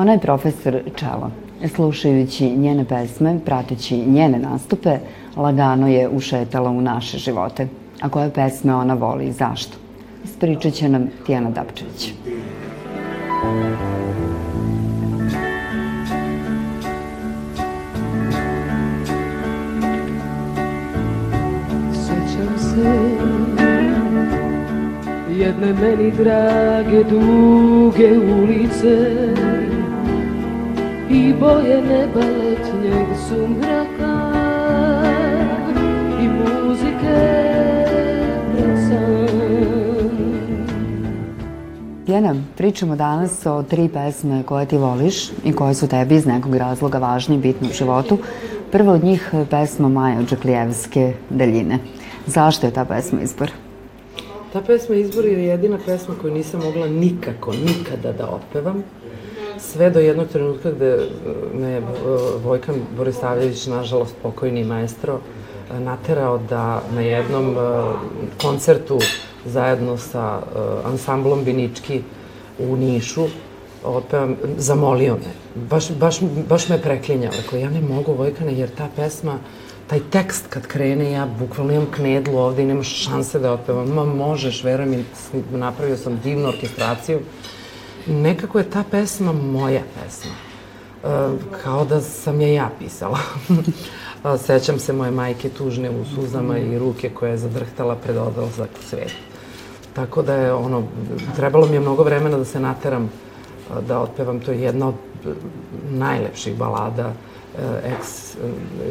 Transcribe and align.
Ona 0.00 0.12
je 0.12 0.18
profesor 0.18 0.78
Čelo. 0.96 1.30
Slušajući 1.74 2.50
njene 2.56 2.84
pesme, 2.84 3.40
prateći 3.44 3.96
njene 3.96 4.38
nastupe, 4.38 4.98
lagano 5.36 5.88
je 5.88 6.08
ušetala 6.08 6.70
u 6.70 6.80
naše 6.80 7.18
živote. 7.18 7.68
A 8.00 8.08
koje 8.08 8.30
pesme 8.30 8.74
ona 8.74 8.94
voli 8.94 9.26
i 9.26 9.32
zašto? 9.32 9.76
Ispričat 10.24 10.72
će 10.72 10.88
nam 10.88 11.08
Tijana 11.26 11.50
Dapčević. 11.50 12.12
Sećam 21.92 22.58
se 22.58 23.00
jedne 25.30 25.72
meni 25.72 26.10
drage 26.10 27.04
duge 27.04 28.18
ulice 28.18 29.69
i 31.10 31.34
boje 31.40 31.82
neba 31.82 32.20
letnjeg 32.20 33.06
sumraka 33.28 34.32
i 36.22 36.28
muzike. 36.28 37.50
Tijana, 42.06 42.34
pričamo 42.56 42.96
danas 42.96 43.46
o 43.46 43.62
tri 43.62 43.88
pesme 43.88 44.42
koje 44.42 44.66
ti 44.66 44.78
voliš 44.78 45.30
i 45.44 45.52
koje 45.52 45.74
su 45.74 45.88
tebi 45.88 46.14
iz 46.14 46.26
nekog 46.26 46.54
razloga 46.54 46.98
važne 46.98 47.34
i 47.34 47.38
bitne 47.38 47.68
u 47.68 47.72
životu. 47.72 48.18
Prva 48.72 48.92
od 48.92 49.04
njih 49.04 49.30
je 49.32 49.46
pesma 49.50 49.88
Maja 49.88 50.22
Džaklijevske 50.22 51.12
Daljine. 51.30 51.78
Zašto 52.26 52.66
je 52.66 52.72
ta 52.72 52.84
pesma 52.84 53.20
izbor? 53.20 53.50
Ta 54.52 54.60
pesma 54.60 54.94
Izbor 54.94 55.24
je 55.24 55.44
jedina 55.44 55.78
pesma 55.86 56.14
koju 56.20 56.34
nisam 56.34 56.60
mogla 56.64 56.86
nikako, 56.88 57.52
nikada 57.52 58.12
da 58.12 58.28
otpevam. 58.28 58.82
Sve 59.60 59.90
do 59.90 60.00
jednog 60.00 60.28
trenutka 60.28 60.70
gde 60.70 60.98
me 61.54 61.70
je 61.70 61.82
Vojkan 62.44 62.74
Borisavljević, 62.96 63.66
nažalost 63.66 64.14
pokojni 64.22 64.64
maestro, 64.64 65.20
naterao 65.78 66.38
da 66.38 66.82
na 66.94 67.00
jednom 67.00 67.56
koncertu 68.42 68.98
zajedno 69.46 69.96
sa 69.96 70.40
ansamblom 70.84 71.44
Binički 71.44 72.02
u 72.58 72.76
Nišu 72.76 73.26
otpevam, 73.84 74.36
zamolio 74.56 75.14
me. 75.14 75.62
Baš, 75.70 75.90
baš, 75.90 76.20
baš 76.48 76.68
me 76.68 76.82
preklinjao. 76.82 77.32
Rekao, 77.42 77.58
ja 77.58 77.70
ne 77.70 77.80
mogu 77.80 78.12
Vojkane, 78.12 78.54
jer 78.54 78.70
ta 78.70 78.88
pesma 78.96 79.38
taj 79.86 80.00
tekst 80.10 80.46
kad 80.48 80.66
krene, 80.66 81.12
ja 81.12 81.28
bukvalno 81.38 81.72
imam 81.72 81.86
knedlu 81.94 82.38
ovde 82.38 82.62
i 82.62 82.66
nemaš 82.66 82.88
šanse 82.88 83.38
da 83.38 83.52
otpevam. 83.52 83.88
Ma 83.88 84.04
možeš, 84.04 84.64
veruj 84.64 84.86
mi, 84.86 85.04
napravio 85.52 85.96
sam 85.96 86.20
divnu 86.24 86.48
orkestraciju. 86.48 87.20
Nekako 88.06 88.58
je 88.58 88.70
ta 88.70 88.84
pesma 88.90 89.32
moja 89.32 89.82
pesma. 89.94 90.30
E, 91.04 91.30
kao 91.62 91.84
da 91.84 92.00
sam 92.00 92.40
je 92.40 92.54
ja 92.54 92.70
pisala. 92.78 93.18
Sećam 94.46 94.78
se 94.78 94.92
moje 94.92 95.10
majke 95.10 95.48
tužne 95.48 95.90
u 95.90 96.04
suzama 96.04 96.58
i 96.58 96.78
ruke 96.78 97.10
koja 97.10 97.30
je 97.30 97.38
zadrhtala 97.38 97.96
pred 97.96 98.16
odlazak 98.16 98.70
u 98.80 98.82
svet. 98.82 99.12
Tako 99.92 100.22
da 100.22 100.34
je 100.34 100.52
ono, 100.52 100.82
trebalo 101.36 101.66
mi 101.66 101.74
je 101.74 101.80
mnogo 101.80 102.02
vremena 102.02 102.38
da 102.38 102.44
se 102.44 102.60
nateram 102.60 103.10
da 103.86 104.00
otpevam. 104.00 104.40
To 104.40 104.52
je 104.52 104.60
jedna 104.60 104.88
od 104.88 104.94
najlepših 105.90 106.56
balada 106.56 107.12
ex 107.84 108.36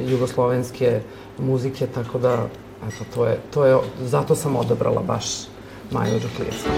jugoslovenske 0.08 1.02
muzike, 1.38 1.88
tako 1.88 2.20
da 2.20 2.48
eto, 2.88 3.06
to 3.16 3.26
je, 3.26 3.38
to 3.54 3.66
je, 3.66 3.78
zato 4.02 4.36
sam 4.36 4.56
odabrala 4.56 5.02
baš 5.02 5.26
Maju 5.92 6.20
Đuklijevsku. 6.20 6.70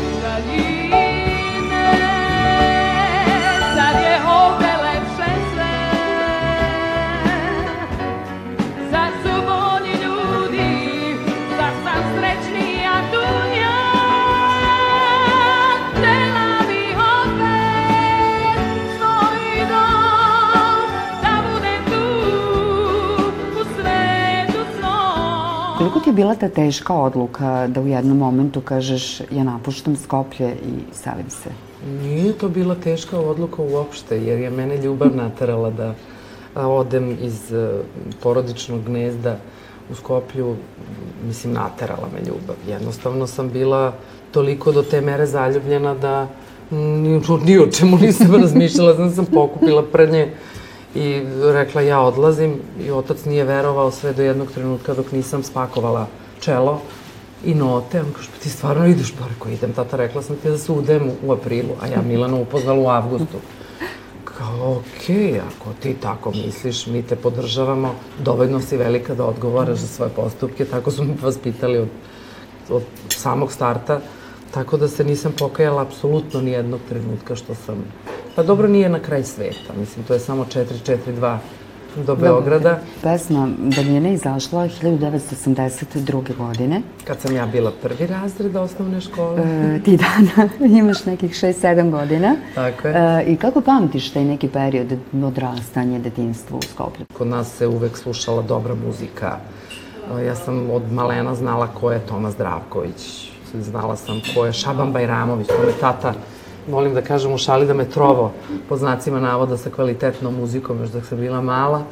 Bila 26.32 26.40
ta 26.40 26.56
teška 26.56 26.94
odluka 26.94 27.68
da 27.68 27.82
u 27.82 27.88
jednom 27.88 28.18
momentu 28.18 28.62
kažeš 28.62 29.20
ja 29.20 29.44
napuštam 29.44 29.96
Skoplje 29.96 30.52
i 30.52 30.94
selim 30.94 31.30
se? 31.30 31.50
Nije 32.02 32.34
to 32.34 32.50
bila 32.50 32.76
teška 32.76 33.20
odluka 33.20 33.62
uopšte, 33.62 34.24
jer 34.24 34.40
je 34.40 34.50
mene 34.50 34.78
ljubav 34.78 35.16
naterala 35.16 35.70
da 35.70 35.94
odem 36.56 37.18
iz 37.22 37.54
a, 37.54 37.82
porodičnog 38.24 38.84
gnezda 38.84 39.38
u 39.92 39.96
Skoplju, 39.96 40.56
mislim, 41.28 41.54
naterala 41.54 42.08
me 42.14 42.20
ljubav. 42.20 42.56
Jednostavno 42.68 43.28
sam 43.28 43.50
bila 43.50 43.94
toliko 44.32 44.72
do 44.72 44.84
te 44.84 45.02
mere 45.02 45.26
zaljubljena 45.26 45.96
da 45.96 46.28
ni, 46.72 47.22
ni 47.46 47.60
o 47.60 47.68
čemu 47.68 47.98
nisam 47.98 48.36
razmišljala, 48.42 48.94
znam 48.94 49.10
da 49.10 49.16
sam 49.16 49.26
pokupila 49.26 49.84
prednje 49.84 50.32
i 50.96 51.22
rekla 51.44 51.82
ja 51.82 52.02
odlazim 52.02 52.56
i 52.86 52.92
otac 52.92 53.26
nije 53.26 53.44
verovao 53.44 53.92
sve 53.92 54.14
do 54.14 54.24
jednog 54.24 54.52
trenutka 54.52 54.94
dok 54.94 55.12
nisam 55.12 55.44
spakovala 55.44 56.08
čelo 56.42 56.82
i 57.46 57.56
note, 57.56 58.02
on 58.02 58.14
kaže, 58.14 58.30
pa 58.34 58.44
ti 58.44 58.50
stvarno 58.50 58.88
ideš, 58.88 59.14
pa 59.20 59.28
rekao, 59.28 59.52
idem, 59.52 59.74
tata, 59.74 59.98
rekla 59.98 60.22
sam 60.22 60.36
ti 60.36 60.50
da 60.50 60.58
se 60.58 60.72
udem 60.72 61.12
u 61.24 61.32
aprilu, 61.32 61.76
a 61.82 61.88
ja 61.88 62.02
Milanu 62.02 62.42
upoznala 62.42 62.80
u 62.80 62.88
avgustu. 62.88 63.38
Kao, 64.24 64.78
okej, 64.78 65.16
okay, 65.16 65.40
ako 65.40 65.74
ti 65.82 65.94
tako 65.94 66.32
misliš, 66.32 66.88
mi 66.88 67.04
te 67.04 67.16
podržavamo, 67.16 67.96
dovoljno 68.20 68.62
si 68.62 68.78
velika 68.78 69.16
da 69.16 69.26
odgovaraš 69.26 69.78
za 69.78 69.88
svoje 69.88 70.12
postupke, 70.12 70.66
tako 70.66 70.92
su 70.92 71.04
me 71.04 71.14
vas 71.22 71.38
pitali 71.38 71.78
od, 71.78 71.90
od 72.70 72.84
samog 73.10 73.52
starta, 73.52 74.00
tako 74.52 74.78
da 74.78 74.88
se 74.88 75.04
nisam 75.04 75.34
pokajala 75.40 75.82
apsolutno 75.82 76.42
ni 76.42 76.52
jednog 76.52 76.80
trenutka 76.90 77.36
što 77.36 77.56
sam, 77.56 77.86
pa 78.36 78.44
dobro 78.44 78.68
nije 78.68 78.90
na 78.90 79.00
kraj 79.00 79.24
sveta, 79.24 79.74
mislim, 79.80 80.06
to 80.06 80.14
je 80.14 80.20
samo 80.20 80.46
4-4-2 80.46 81.38
do 81.96 82.16
Beograda. 82.16 82.80
Pesma 83.02 83.50
je 83.78 84.14
izašla 84.14 84.68
1982. 84.68 86.38
godine. 86.38 86.82
Kad 87.04 87.20
sam 87.20 87.36
ja 87.36 87.46
bila 87.46 87.72
prvi 87.82 88.08
razred 88.08 88.56
osnovne 88.56 89.02
škole. 89.02 89.42
E, 89.42 89.80
ti 89.84 89.98
dana 89.98 90.50
imaš 90.80 91.06
nekih 91.06 91.32
6-7 91.32 91.92
godina. 91.92 92.36
Tako 92.56 92.88
je. 92.88 92.94
E, 92.94 93.24
I 93.28 93.36
kako 93.36 93.62
pamtiš 93.62 94.10
taj 94.10 94.24
neki 94.24 94.48
period 94.48 94.94
odrastanja, 95.24 96.00
detinstva 96.00 96.58
u 96.58 96.62
Skoplju? 96.62 97.06
Kod 97.18 97.28
nas 97.28 97.58
se 97.58 97.68
uvek 97.68 97.98
slušala 97.98 98.42
dobra 98.42 98.76
muzika. 98.86 99.38
E, 100.20 100.26
ja 100.26 100.36
sam 100.36 100.70
od 100.72 100.92
malena 100.92 101.36
znala 101.36 101.68
ko 101.68 101.92
je 101.92 102.00
Toma 102.00 102.32
Zdravković. 102.32 103.32
Znala 103.62 103.96
sam 103.96 104.22
ko 104.36 104.46
je 104.46 104.54
Šaban 104.54 104.92
Bajramović, 104.92 105.48
ko 105.48 105.68
je 105.68 105.74
tata 105.80 106.14
volim 106.68 106.94
da 106.94 107.02
kažem 107.02 107.34
u 107.34 107.38
šali 107.38 107.66
da 107.68 107.74
me 107.74 107.90
trovo 107.90 108.32
po 108.70 108.78
znacima 108.78 109.20
navoda 109.20 109.58
sa 109.58 109.70
kvalitetnom 109.70 110.36
muzikom 110.36 110.80
još 110.80 110.90
dok 110.90 111.06
sam 111.06 111.18
bila 111.18 111.42
mala. 111.42 111.84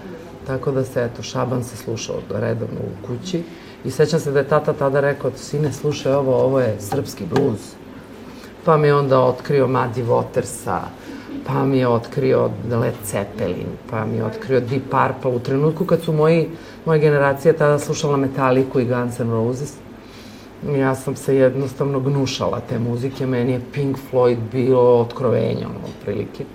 Tako 0.48 0.72
da 0.72 0.84
se, 0.84 1.04
eto, 1.04 1.24
Šaban 1.24 1.64
se 1.64 1.78
slušao 1.78 2.16
redovno 2.30 2.80
u 2.80 3.08
kući. 3.08 3.44
I 3.86 3.92
sećam 3.92 4.20
se 4.20 4.32
da 4.32 4.40
je 4.40 4.48
tata 4.48 4.74
tada 4.74 5.00
rekao, 5.00 5.32
sine, 5.36 5.74
slušaj 5.74 6.14
ovo, 6.14 6.44
ovo 6.44 6.60
je 6.60 6.76
srpski 6.80 7.26
bluz. 7.26 7.60
Pa 8.66 8.78
mi 8.78 8.88
je 8.88 8.96
onda 8.96 9.20
otkrio 9.20 9.68
Muddy 9.68 10.06
Watersa, 10.06 10.80
pa 11.48 11.66
mi 11.66 11.78
je 11.78 11.88
otkrio 11.88 12.50
Led 12.72 12.94
Zeppelin, 13.06 13.68
pa 13.90 14.06
mi 14.06 14.18
je 14.18 14.26
otkrio 14.26 14.60
Deep 14.60 14.84
Purple. 14.84 15.32
U 15.32 15.40
trenutku 15.40 15.86
kad 15.86 16.02
su 16.02 16.14
moji, 16.14 16.50
moja 16.86 17.00
generacija 17.00 17.54
tada 17.54 17.80
slušala 17.80 18.18
Metallica 18.18 18.82
i 18.82 18.86
Guns 18.86 19.20
N' 19.20 19.32
Roses, 19.32 19.74
ja 20.78 20.96
sam 20.96 21.16
se 21.16 21.36
jednostavno 21.36 22.00
gnušala 22.00 22.62
te 22.70 22.80
muzike, 22.80 23.26
meni 23.26 23.52
je 23.52 23.62
Pink 23.74 23.98
Floyd 24.12 24.38
bilo 24.52 25.00
otkrovenje, 25.00 25.66
ono, 25.66 25.80
otprilike. 25.88 26.46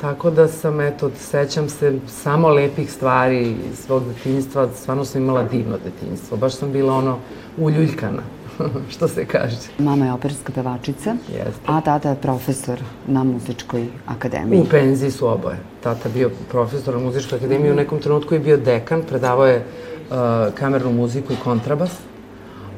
Tako 0.00 0.30
da 0.30 0.48
sam, 0.48 0.80
eto, 0.80 1.10
sećam 1.18 1.68
se 1.68 1.98
samo 2.06 2.48
lepih 2.48 2.92
stvari 2.92 3.56
iz 3.70 3.78
svog 3.78 4.02
detinjstva, 4.08 4.68
stvarno 4.74 5.04
sam 5.04 5.22
imala 5.22 5.42
divno 5.42 5.76
detinjstvo, 5.84 6.36
baš 6.36 6.54
sam 6.54 6.72
bila 6.72 6.94
ono 6.94 7.18
uljuljkana, 7.58 8.22
što 8.92 9.08
se 9.08 9.24
kaže. 9.24 9.56
Mama 9.78 10.06
je 10.06 10.12
operska 10.12 10.52
pevačica, 10.52 11.16
Jeste. 11.28 11.60
a 11.66 11.80
tata 11.80 12.10
je 12.10 12.16
profesor 12.16 12.80
na 13.06 13.24
muzičkoj 13.24 13.86
akademiji. 14.06 14.60
U 14.60 14.64
penziji 14.64 15.10
su 15.10 15.28
oboje. 15.28 15.56
Tata 15.82 16.08
bio 16.14 16.30
profesor 16.50 16.94
na 16.94 17.00
muzičkoj 17.00 17.36
akademiji, 17.36 17.72
u 17.72 17.76
nekom 17.76 18.00
trenutku 18.00 18.34
je 18.34 18.40
bio 18.40 18.56
dekan, 18.56 19.02
predavao 19.08 19.46
je 19.46 19.56
uh, 19.56 20.16
kamernu 20.54 20.92
muziku 20.92 21.32
i 21.32 21.36
kontrabas 21.44 21.90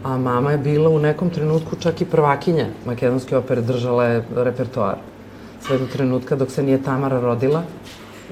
a 0.02 0.18
mama 0.18 0.50
je 0.52 0.58
bila 0.58 0.90
u 0.90 0.98
nekom 0.98 1.30
trenutku 1.30 1.76
čak 1.76 2.00
i 2.00 2.04
prvakinja 2.04 2.66
makedonske 2.86 3.36
opere, 3.36 3.60
držala 3.60 4.04
je 4.04 4.24
repertoar. 4.36 4.96
Sve 5.60 5.78
do 5.78 5.86
trenutka 5.86 6.36
dok 6.36 6.50
se 6.50 6.62
nije 6.62 6.82
Tamara 6.82 7.20
rodila 7.20 7.62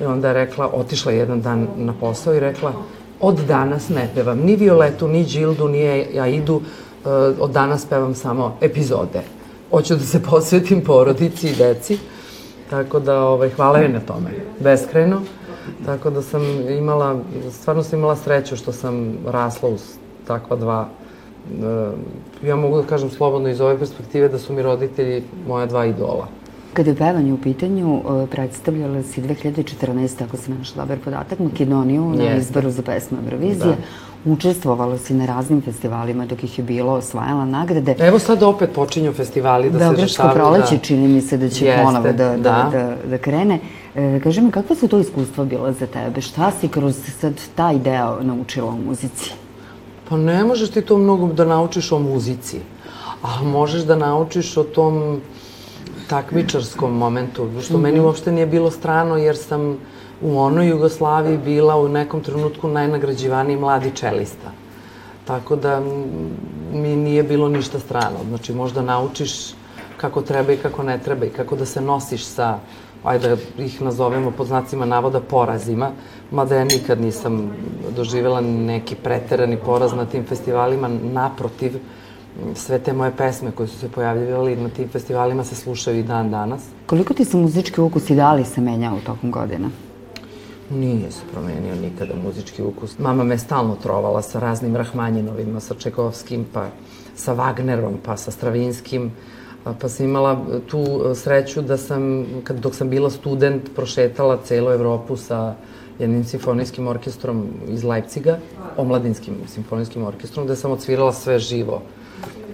i 0.01 0.05
onda 0.05 0.29
je 0.29 0.35
rekla, 0.35 0.71
otišla 0.73 1.13
jedan 1.13 1.41
dan 1.41 1.69
na 1.77 1.95
posao 2.01 2.35
i 2.35 2.41
rekla, 2.41 2.73
od 3.21 3.41
danas 3.49 3.89
ne 3.89 4.09
pevam 4.15 4.39
ni 4.39 4.57
Violetu, 4.57 5.09
ni 5.09 5.25
Đildu, 5.25 5.69
ni 5.69 5.89
Aidu, 6.21 6.61
od 7.41 7.51
danas 7.51 7.87
pevam 7.87 8.15
samo 8.15 8.57
epizode. 8.61 9.23
hoću 9.71 9.95
da 9.95 10.01
se 10.01 10.23
posvetim 10.23 10.85
porodici 10.85 11.49
i 11.49 11.55
deci. 11.55 11.99
Tako 12.71 13.01
da, 13.01 13.21
ovaj, 13.21 13.51
hvala 13.51 13.79
joj 13.79 13.89
na 13.89 14.01
tome, 14.01 14.31
beskrajno. 14.61 15.23
Tako 15.87 16.11
da 16.11 16.23
sam 16.23 16.43
imala, 16.69 17.21
stvarno 17.51 17.83
sam 17.83 17.99
imala 17.99 18.17
sreću 18.17 18.57
što 18.57 18.73
sam 18.73 19.17
rasla 19.27 19.69
uz 19.69 19.81
takva 20.27 20.57
dva 20.57 20.89
ja 22.43 22.57
mogu 22.57 22.77
da 22.77 22.83
kažem 22.83 23.11
slobodno 23.11 23.49
iz 23.49 23.61
ove 23.61 23.79
perspektive 23.79 24.29
da 24.29 24.39
su 24.39 24.53
mi 24.53 24.63
roditelji 24.63 25.23
moja 25.49 25.67
dva 25.67 25.87
idola. 25.87 26.29
Kada 26.73 26.91
je 26.91 26.97
pevanje 26.97 27.33
u 27.33 27.39
pitanju, 27.39 28.01
e, 28.25 28.27
predstavljala 28.27 29.03
si 29.03 29.23
2014. 29.23 30.25
ako 30.25 30.37
se 30.37 30.51
naš 30.51 30.73
dobar 30.73 30.99
podatak, 31.05 31.39
Makedoniju 31.39 32.05
na 32.05 32.37
izboru 32.37 32.71
za 32.71 32.83
pesmu 32.83 33.19
Eurovizije. 33.25 33.77
Da. 33.77 34.33
Učestvovala 34.33 34.99
si 34.99 35.15
na 35.15 35.27
raznim 35.27 35.63
festivalima 35.63 36.27
dok 36.27 36.45
ih 36.45 36.59
je 36.59 36.65
bilo, 36.65 36.93
osvajala 36.93 37.45
nagrade. 37.45 37.95
Evo 37.99 38.19
sad 38.19 38.43
opet 38.43 38.71
počinju 38.75 39.13
festivali 39.13 39.71
da 39.71 39.79
se 39.79 39.85
Beogradsko 39.85 40.23
rešavaju. 40.23 40.35
proleće 40.35 40.79
čini 40.79 41.09
mi 41.09 41.21
se 41.21 41.37
da 41.37 41.49
će 41.49 41.65
Jeste, 41.65 41.83
ponovo 41.85 42.05
da, 42.05 42.13
da, 42.13 42.37
da. 42.37 42.69
da, 42.73 42.97
da 43.11 43.19
krene. 43.19 43.59
E, 43.95 44.21
kaži 44.25 44.41
mi, 44.41 44.51
kakva 44.51 44.77
su 44.77 44.89
to 44.89 44.99
iskustva 44.99 45.45
bila 45.45 45.73
za 45.73 45.87
tebe? 45.87 46.21
Šta 46.21 46.51
si 46.61 46.69
kroz 46.69 46.97
sad 47.21 47.41
taj 47.55 47.79
deo 47.79 48.23
naučila 48.23 48.71
u 48.71 48.79
muzici? 48.79 49.46
Pa 50.08 50.17
ne 50.17 50.44
možeš 50.44 50.70
ti 50.70 50.82
to 50.82 50.99
mnogo 50.99 51.26
da 51.26 51.44
naučiš 51.44 51.93
o 51.93 51.99
muzici, 51.99 52.61
a 53.23 53.43
možeš 53.43 53.82
da 53.82 53.97
naučiš 53.97 54.56
o 54.56 54.64
tom 54.64 55.20
takmičarskom 56.08 56.93
momentu, 56.97 57.49
što 57.62 57.79
meni 57.79 58.00
uopšte 58.00 58.32
nije 58.32 58.47
bilo 58.47 58.70
strano 58.70 59.17
jer 59.17 59.37
sam 59.37 59.79
u 60.23 60.38
onoj 60.38 60.69
Jugoslaviji 60.69 61.38
bila 61.38 61.76
u 61.76 61.88
nekom 61.88 62.23
trenutku 62.23 62.69
najnagrađivaniji 62.69 63.56
mladi 63.56 63.91
čelista. 63.91 64.53
Tako 65.25 65.56
da 65.56 65.81
mi 66.73 66.97
nije 66.97 67.23
bilo 67.23 67.49
ništa 67.49 67.79
strano. 67.81 68.19
Znači, 68.29 68.55
možda 68.55 68.82
naučiš 68.82 69.55
kako 69.97 70.23
treba 70.23 70.53
i 70.53 70.57
kako 70.57 70.83
ne 70.83 70.99
treba 70.99 71.27
i 71.27 71.31
kako 71.31 71.57
da 71.57 71.67
se 71.67 71.81
nosiš 71.81 72.25
sa, 72.25 72.59
ajde 73.05 73.29
da 73.29 73.63
ih 73.63 73.83
nazovemo 73.83 74.31
pod 74.31 74.47
znacima 74.47 74.85
navoda, 74.85 75.21
porazima. 75.21 75.91
Mada 76.31 76.57
ja 76.57 76.65
nikad 76.65 77.01
nisam 77.01 77.57
doživjela 77.97 78.41
neki 78.41 78.95
preterani 78.95 79.57
poraz 79.57 79.93
na 79.93 80.07
tim 80.07 80.25
festivalima. 80.25 80.89
Naprotiv, 80.89 81.79
sve 82.55 82.79
te 82.79 82.93
moje 82.93 83.13
pesme 83.17 83.51
koje 83.51 83.69
su 83.69 83.79
se 83.79 83.89
pojavljivali 83.89 84.57
na 84.57 84.69
tim 84.69 84.89
festivalima 84.89 85.45
se 85.45 85.55
slušaju 85.55 85.99
i 85.99 86.03
dan 86.03 86.31
danas. 86.31 86.63
Koliko 86.87 87.15
ti 87.15 87.25
se 87.25 87.37
muzički 87.37 87.81
ukus 87.81 88.11
i 88.11 88.15
da 88.15 88.33
li 88.33 88.45
se 88.45 88.61
menjao 88.61 88.99
tokom 89.07 89.31
godina? 89.31 89.71
Nije 90.71 91.11
se 91.11 91.21
promenio 91.33 91.75
nikada 91.75 92.15
muzički 92.25 92.63
ukus. 92.63 92.99
Mama 92.99 93.25
me 93.25 93.39
stalno 93.39 93.77
trovala 93.77 94.23
sa 94.23 94.41
raznim 94.41 94.77
Rahmanjinovima, 94.77 95.61
sa 95.61 95.75
Čekovskim, 95.75 96.47
pa 96.53 96.67
sa 97.15 97.35
Wagnerom, 97.35 97.95
pa 98.05 98.17
sa 98.17 98.31
Stravinskim. 98.31 99.13
A, 99.67 99.73
Pa 99.81 99.89
sam 99.89 100.07
imala 100.07 100.41
tu 100.67 100.79
e, 100.79 101.15
sreću 101.15 101.63
da 101.63 101.77
sam, 101.77 102.27
kad, 102.45 102.57
dok 102.57 102.75
sam 102.75 102.91
bila 102.91 103.11
student, 103.11 103.75
prošetala 103.75 104.39
celu 104.45 104.71
Evropu 104.71 105.17
sa 105.17 105.55
jednim 105.99 106.25
simfonijskim 106.25 106.87
orkestrom 106.87 107.49
iz 107.69 107.85
Leipciga, 107.85 108.39
omladinskim 108.77 109.35
simfonijskim 109.49 110.05
orkestrom, 110.05 110.47
gde 110.47 110.57
sam 110.57 110.71
odsvirala 110.71 111.13
sve 111.13 111.39
živo 111.39 111.83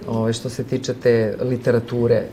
ove, 0.07 0.33
što 0.33 0.49
se 0.49 0.63
tiče 0.63 0.93
te 0.93 1.37
literature 1.41 2.23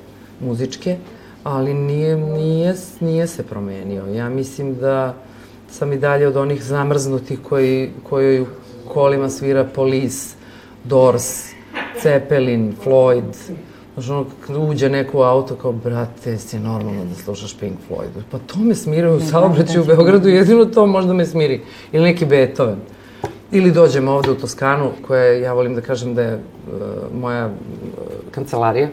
muzičke, 0.41 0.97
ali 1.45 1.75
nije, 1.75 2.17
nije, 2.17 2.75
nije 3.01 3.27
se 3.27 3.43
promenio. 3.43 4.07
Ja 4.07 4.29
mislim 4.29 4.75
da 4.75 5.15
sam 5.71 5.93
i 5.93 5.99
dalje 5.99 6.29
od 6.29 6.37
onih 6.37 6.63
zamrznutih 6.65 7.39
koji, 7.43 7.91
koji 8.09 8.41
u 8.41 8.47
kolima 8.89 9.29
svira 9.29 9.65
Police, 9.65 10.37
Doors, 10.85 11.53
Zeppelin, 12.03 12.77
Floyd. 12.85 13.33
Znaš, 14.01 14.11
ono, 14.11 14.27
kad 14.47 14.57
uđe 14.57 14.89
neko 14.89 15.19
u 15.19 15.23
auto 15.23 15.55
kao, 15.55 15.73
brate, 15.73 16.39
si 16.39 16.59
normalno 16.59 17.05
da 17.05 17.15
slušaš 17.15 17.59
Pink 17.59 17.79
Floyd. 17.89 18.23
Pa 18.31 18.39
to 18.39 18.59
me 18.59 18.75
smira 18.75 19.13
u 19.13 19.21
saobraćaju 19.21 19.83
u 19.83 19.85
Beogradu, 19.85 20.29
jedino 20.29 20.65
to 20.65 20.87
možda 20.87 21.13
me 21.13 21.27
smiri. 21.27 21.61
Ili 21.93 22.05
neki 22.05 22.27
Beethoven. 22.27 22.77
Ili 23.53 23.73
dođem 23.73 24.09
ovde 24.09 24.31
u 24.31 24.35
Toskanu, 24.35 24.91
koja 25.07 25.23
je, 25.23 25.41
ja 25.41 25.53
volim 25.53 25.75
da 25.75 25.81
kažem 25.81 26.15
da 26.15 26.23
je 26.23 26.35
uh, 26.35 26.41
moja 27.21 27.47
uh, 27.47 27.53
kancelarija, 28.31 28.89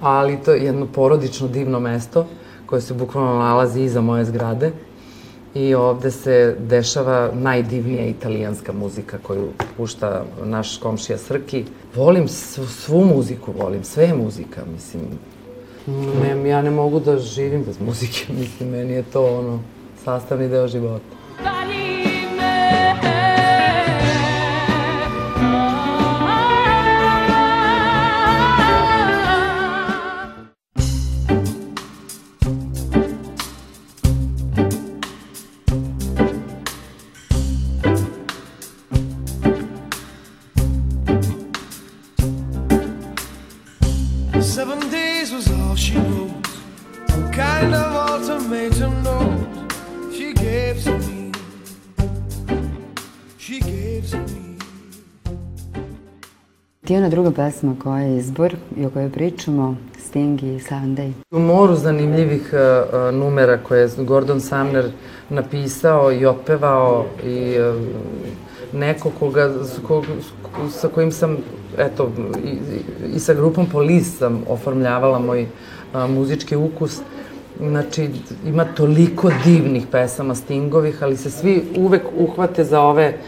ali 0.00 0.38
to 0.44 0.52
je 0.52 0.64
jedno 0.64 0.86
porodično 0.86 1.48
divno 1.48 1.80
mesto 1.80 2.26
koje 2.66 2.80
se 2.80 2.94
bukvalno 2.94 3.38
nalazi 3.38 3.82
iza 3.82 4.00
moje 4.00 4.24
zgrade. 4.24 4.72
I 5.54 5.74
ovde 5.74 6.10
se 6.10 6.56
dešava 6.58 7.30
najdivnija 7.34 8.06
italijanska 8.06 8.72
muzika 8.72 9.18
koju 9.22 9.48
pušta 9.76 10.24
naš 10.44 10.78
komšija 10.78 11.18
Srki. 11.18 11.64
Volim 11.94 12.28
svu, 12.28 12.66
svu 12.66 13.04
muziku, 13.04 13.52
volim, 13.58 13.84
sve 13.84 14.04
je 14.04 14.14
muzika, 14.14 14.62
mislim. 14.72 15.02
Ne, 16.22 16.48
ja 16.48 16.62
ne 16.62 16.70
mogu 16.70 17.00
da 17.00 17.18
živim 17.18 17.64
bez 17.64 17.80
muzike, 17.80 18.32
mislim, 18.40 18.68
meni 18.68 18.92
je 18.92 19.02
to 19.02 19.38
ono, 19.38 19.60
sastavni 20.04 20.48
deo 20.48 20.68
života. 20.68 21.04
Vali 21.44 21.93
pesma 57.36 57.76
koja 57.82 58.00
je 58.00 58.16
izbor 58.16 58.54
i 58.76 58.86
o 58.86 58.90
kojoj 58.90 59.10
pričamo, 59.10 59.76
Sting 59.98 60.42
i 60.42 60.60
Seven 60.60 60.96
Day. 60.96 61.12
U 61.30 61.38
moru 61.38 61.74
zanimljivih 61.74 62.52
uh, 62.52 63.14
numera 63.14 63.58
koje 63.58 63.80
je 63.80 63.88
Gordon 63.98 64.40
Sumner 64.40 64.90
napisao 65.30 66.12
i 66.12 66.26
otpevao 66.26 67.04
i 67.24 67.56
uh, 67.58 67.82
neko 68.72 69.10
koga, 69.18 69.54
kog, 69.86 70.04
sa 70.70 70.88
kojim 70.88 71.12
sam, 71.12 71.36
eto, 71.78 72.10
i, 72.44 72.58
i, 73.16 73.18
sa 73.18 73.34
grupom 73.34 73.66
Police 73.66 74.10
sam 74.10 74.42
oformljavala 74.48 75.18
moj 75.18 75.46
muzički 76.08 76.56
ukus. 76.56 77.00
Znači, 77.58 78.10
ima 78.46 78.64
toliko 78.64 79.30
divnih 79.44 79.86
pesama 79.90 80.34
Stingovih, 80.34 81.02
ali 81.02 81.16
se 81.16 81.30
svi 81.30 81.62
uvek 81.76 82.02
uhvate 82.18 82.64
za 82.64 82.80
ove 82.80 83.18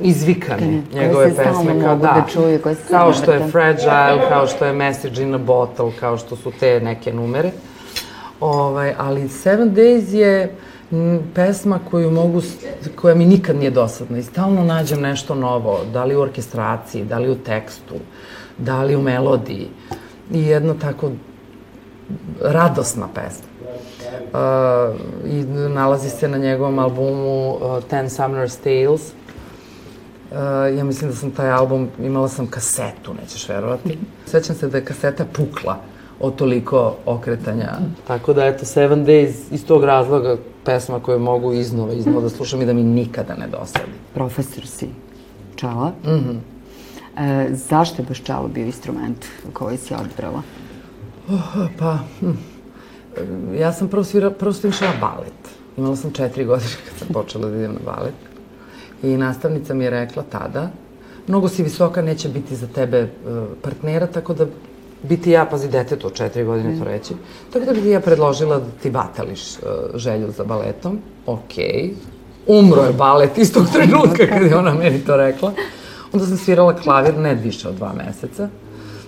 izvikane 0.00 0.82
njegove 0.94 1.36
pesme. 1.36 1.74
mogu 1.74 2.02
da 2.02 2.24
čuju, 2.32 2.62
koje 2.62 2.74
se 2.74 2.82
kao 2.90 3.12
što 3.12 3.32
je 3.32 3.38
vrte. 3.38 3.50
Fragile, 3.50 4.28
kao 4.28 4.46
što 4.46 4.64
je 4.64 4.72
Message 4.72 5.22
in 5.22 5.34
a 5.34 5.38
Bottle, 5.38 5.90
kao 6.00 6.16
što 6.16 6.36
su 6.36 6.52
te 6.60 6.80
neke 6.80 7.12
numere. 7.12 7.50
Ovaj, 8.40 8.94
ali 8.98 9.28
Seven 9.28 9.74
Days 9.74 10.14
je 10.14 10.54
pesma 11.34 11.78
koju 11.90 12.10
mogu, 12.10 12.42
koja 12.96 13.14
mi 13.14 13.24
nikad 13.24 13.56
nije 13.56 13.70
dosadna 13.70 14.18
i 14.18 14.22
stalno 14.22 14.64
nađem 14.64 15.00
nešto 15.00 15.34
novo, 15.34 15.80
da 15.92 16.04
li 16.04 16.16
u 16.16 16.20
orkestraciji, 16.20 17.04
da 17.04 17.18
li 17.18 17.30
u 17.30 17.34
tekstu, 17.34 17.94
da 18.58 18.82
li 18.82 18.96
u 18.96 19.02
melodiji. 19.02 19.68
I 20.32 20.42
jedno 20.42 20.74
tako 20.74 21.10
radosna 22.42 23.08
pesma. 23.14 23.46
Uh, 24.26 24.96
I 25.30 25.42
nalazi 25.74 26.10
se 26.10 26.28
na 26.28 26.38
njegovom 26.38 26.78
albumu 26.78 27.50
uh, 27.50 27.84
Ten 27.90 28.06
Summer's 28.06 28.56
Tales. 28.64 29.12
Ja 30.76 30.84
mislim 30.84 31.10
da 31.10 31.16
sam 31.16 31.30
taj 31.30 31.50
album, 31.50 31.88
imala 31.98 32.28
sam 32.28 32.46
kasetu, 32.46 33.14
nećeš 33.22 33.48
verovati. 33.48 33.98
Sećam 34.26 34.56
se 34.56 34.68
da 34.68 34.78
je 34.78 34.84
kaseta 34.84 35.24
pukla 35.24 35.76
od 36.20 36.36
toliko 36.36 36.96
okretanja. 37.06 37.72
Tako 38.06 38.32
da, 38.32 38.46
eto, 38.46 38.64
Seven 38.64 39.06
Days, 39.06 39.32
iz 39.50 39.66
tog 39.66 39.84
razloga, 39.84 40.36
pesma 40.64 41.00
koju 41.00 41.18
mogu 41.18 41.52
iznova, 41.52 41.92
iznova 41.92 42.20
da 42.20 42.28
slušam 42.28 42.62
i 42.62 42.66
da 42.66 42.72
mi 42.72 42.82
nikada 42.82 43.34
ne 43.34 43.46
dosadi. 43.48 43.92
Profesor 44.14 44.66
si 44.66 44.88
čala. 45.56 45.92
Mm 46.04 46.08
-hmm. 46.08 46.38
e, 47.18 47.54
zašto 47.54 48.02
je 48.02 48.06
baš 48.06 48.22
čalo 48.22 48.48
bio 48.48 48.66
instrument 48.66 49.26
koji 49.52 49.76
si 49.76 49.94
odbrala? 49.94 50.42
Pa, 51.78 51.98
hm, 52.20 52.30
ja 53.58 53.72
sam 53.72 53.88
prvo 53.88 54.04
svira, 54.04 54.30
prvo 54.30 54.52
sam 54.52 54.70
išla 54.70 54.88
balet. 55.00 55.32
Imala 55.76 55.96
sam 55.96 56.10
četiri 56.10 56.44
godine 56.44 56.72
kad 56.88 56.98
sam 56.98 57.08
počela 57.12 57.48
da 57.48 57.56
idem 57.56 57.72
na 57.72 57.80
balet. 57.84 58.35
I 59.02 59.16
nastavnica 59.16 59.74
mi 59.74 59.84
je 59.84 59.90
rekla 59.90 60.22
tada, 60.30 60.70
mnogo 61.26 61.48
si 61.48 61.62
visoka, 61.62 62.02
neće 62.02 62.28
biti 62.28 62.56
za 62.56 62.66
tebe 62.66 63.02
uh, 63.02 63.44
partnera, 63.62 64.06
tako 64.06 64.34
da 64.34 64.46
bi 65.02 65.16
ti 65.16 65.30
ja, 65.30 65.44
pazi, 65.44 65.68
detetu 65.68 66.06
od 66.06 66.14
četiri 66.14 66.44
godine 66.44 66.78
to 66.78 66.84
reći, 66.84 67.14
tako 67.52 67.66
da 67.66 67.72
bi 67.72 67.90
ja 67.90 68.00
predložila 68.00 68.58
da 68.58 68.70
ti 68.82 68.90
batališ 68.90 69.42
uh, 69.56 69.62
želju 69.94 70.30
za 70.36 70.44
baletom. 70.44 70.98
Okej. 71.26 71.90
Umro 72.46 72.82
je 72.82 72.92
balet 72.92 73.38
istog 73.38 73.66
trenutka 73.72 74.26
kad 74.26 74.42
je 74.42 74.56
ona 74.56 74.74
meni 74.74 74.98
to 74.98 75.16
rekla. 75.16 75.52
Onda 76.12 76.26
sam 76.26 76.36
svirala 76.36 76.76
klavir 76.76 77.18
ne 77.18 77.34
više 77.34 77.68
od 77.68 77.74
dva 77.74 77.92
meseca. 77.92 78.48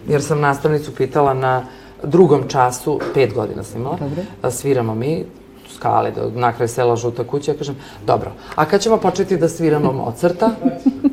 jer 0.09 0.23
sam 0.23 0.41
nastavnicu 0.41 0.95
pitala 0.95 1.35
na 1.35 1.65
drugom 2.03 2.49
času, 2.49 3.01
pet 3.15 3.35
godina 3.35 3.63
sam 3.63 3.81
imala, 3.81 3.97
Dobro. 3.97 4.23
a 4.43 4.51
sviramo 4.51 4.95
mi, 4.95 5.25
skale, 5.79 6.11
do, 6.11 6.31
na 6.35 6.53
kraj 6.53 6.69
sela 6.69 6.97
žuta 6.97 7.25
kuća, 7.25 7.53
ja 7.53 7.59
kažem, 7.59 7.77
dobro, 8.07 8.33
a 8.55 8.65
kad 8.65 8.81
ćemo 8.81 8.97
početi 8.97 9.37
da 9.37 9.49
sviramo 9.49 9.93
Mozarta? 9.93 10.51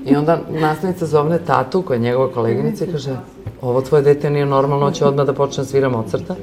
I 0.06 0.16
onda 0.16 0.40
nastavnica 0.50 1.06
zovne 1.06 1.40
tatu, 1.40 1.82
koja 1.82 1.96
je 1.96 2.02
njegova 2.02 2.32
koleginica, 2.34 2.86
i 2.86 2.92
kaže, 2.92 3.18
ovo 3.62 3.82
tvoje 3.82 4.04
dete 4.04 4.30
nije 4.30 4.46
normalno, 4.46 4.92
će 4.92 5.06
odmah 5.06 5.26
da 5.26 5.34
počne 5.34 5.64
da 5.64 5.70
svira 5.70 5.90
Mozarta. 5.90 6.36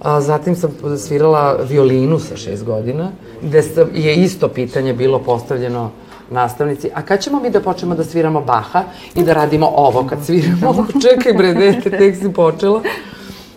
A, 0.00 0.20
zatim 0.20 0.56
sam 0.56 0.70
svirala 0.98 1.56
violinu 1.68 2.18
sa 2.18 2.36
šest 2.36 2.64
godina, 2.64 3.10
gde 3.42 3.62
sam, 3.62 3.88
je 3.94 4.14
isto 4.14 4.48
pitanje 4.48 4.92
bilo 4.92 5.18
postavljeno 5.18 5.90
nastavnici, 6.30 6.90
a 6.94 7.02
kad 7.02 7.20
ćemo 7.20 7.40
mi 7.40 7.50
da 7.50 7.60
počnemo 7.60 7.94
da 7.94 8.04
sviramo 8.04 8.40
Baha 8.40 8.84
i 9.14 9.24
da 9.24 9.32
radimo 9.32 9.72
ovo 9.76 10.06
kad 10.08 10.24
sviramo? 10.24 10.86
Čekaj 11.08 11.32
bre, 11.32 11.54
dete, 11.54 11.90
tek 11.90 12.16
si 12.16 12.32
počela. 12.32 12.82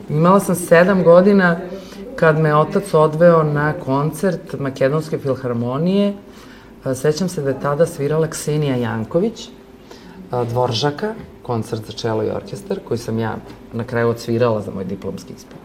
Imala 0.10 0.40
sam 0.40 0.56
sedam 0.56 1.04
godina 1.04 1.60
kad 2.22 2.40
me 2.40 2.56
otac 2.56 2.94
odveo 2.94 3.44
na 3.44 3.74
koncert 3.74 4.60
Makedonske 4.60 5.18
filharmonije. 5.18 6.14
Sećam 6.96 7.30
se 7.30 7.42
da 7.42 7.50
je 7.50 7.62
tada 7.62 7.86
svirala 7.86 8.28
Ksenija 8.28 8.76
Janković, 8.76 9.50
Dvoržaka, 10.50 11.14
koncert 11.42 11.86
za 11.86 11.92
čelo 11.92 12.24
i 12.24 12.30
orkestar, 12.30 12.80
koji 12.88 12.98
sam 12.98 13.20
ja 13.20 13.36
na 13.74 13.84
kraju 13.84 14.10
odsvirala 14.10 14.62
za 14.62 14.72
moj 14.72 14.86
diplomski 14.86 15.34
ispit. 15.34 15.58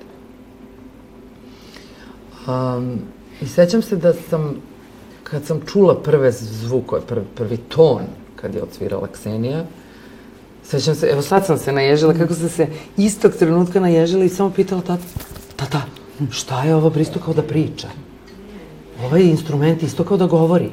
Um, 2.48 2.98
I 3.40 3.46
sećam 3.46 3.82
se 3.82 3.96
da 3.96 4.12
sam, 4.12 4.56
kad 5.24 5.44
sam 5.44 5.60
čula 5.66 5.94
prve 6.02 6.32
zvukove, 6.32 7.00
prvi, 7.00 7.26
prvi 7.34 7.56
ton, 7.56 8.02
kad 8.36 8.54
je 8.54 8.62
odsvirala 8.62 9.08
Ksenija, 9.12 9.64
sećam 10.64 10.94
se, 10.94 11.06
evo 11.06 11.22
sad 11.22 11.46
sam 11.46 11.58
se 11.58 11.72
naježila, 11.72 12.14
kako 12.14 12.34
sam 12.34 12.48
se 12.48 12.66
istog 12.96 13.32
trenutka 13.32 13.80
naježila 13.80 14.24
i 14.24 14.28
samo 14.28 14.50
pitala 14.50 14.80
tata, 14.80 15.04
tata, 15.56 15.95
šta 16.30 16.62
je 16.62 16.74
ovo 16.74 16.90
pristo 16.90 17.20
kao 17.20 17.34
da 17.34 17.42
priča? 17.42 17.88
Ovaj 19.04 19.22
instrument 19.22 19.82
isto 19.82 20.04
kao 20.04 20.16
da 20.16 20.26
govori. 20.26 20.70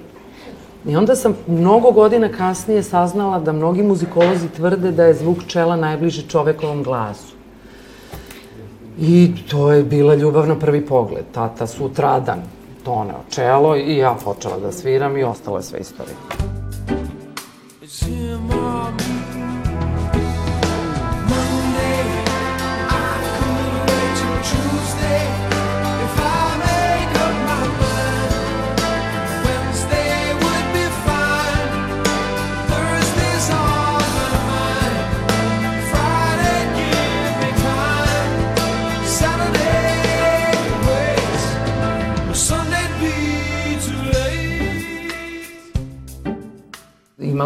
I 0.86 0.96
onda 0.96 1.16
sam 1.16 1.36
mnogo 1.48 1.92
godina 1.92 2.30
kasnije 2.30 2.84
saznala 2.84 3.40
da 3.40 3.52
mnogi 3.52 3.84
muzikolozi 3.84 4.50
tvrde 4.50 4.92
da 4.92 5.06
je 5.06 5.14
zvuk 5.14 5.38
čela 5.48 5.76
najbliži 5.76 6.28
čovekovom 6.30 6.84
glasu. 6.84 7.34
I 9.00 9.32
to 9.50 9.72
je 9.72 9.84
bila 9.84 10.16
ljubav 10.16 10.48
na 10.48 10.60
prvi 10.60 10.86
pogled. 10.86 11.24
Tata 11.32 11.68
sutradan 11.68 12.44
toneo 12.84 13.24
čelo 13.30 13.78
i 13.78 13.98
ja 13.98 14.16
počela 14.24 14.60
da 14.60 14.72
sviram 14.72 15.18
i 15.18 15.24
ostalo 15.24 15.58
je 15.58 15.64
sve 15.64 15.80
istorija. 15.80 16.63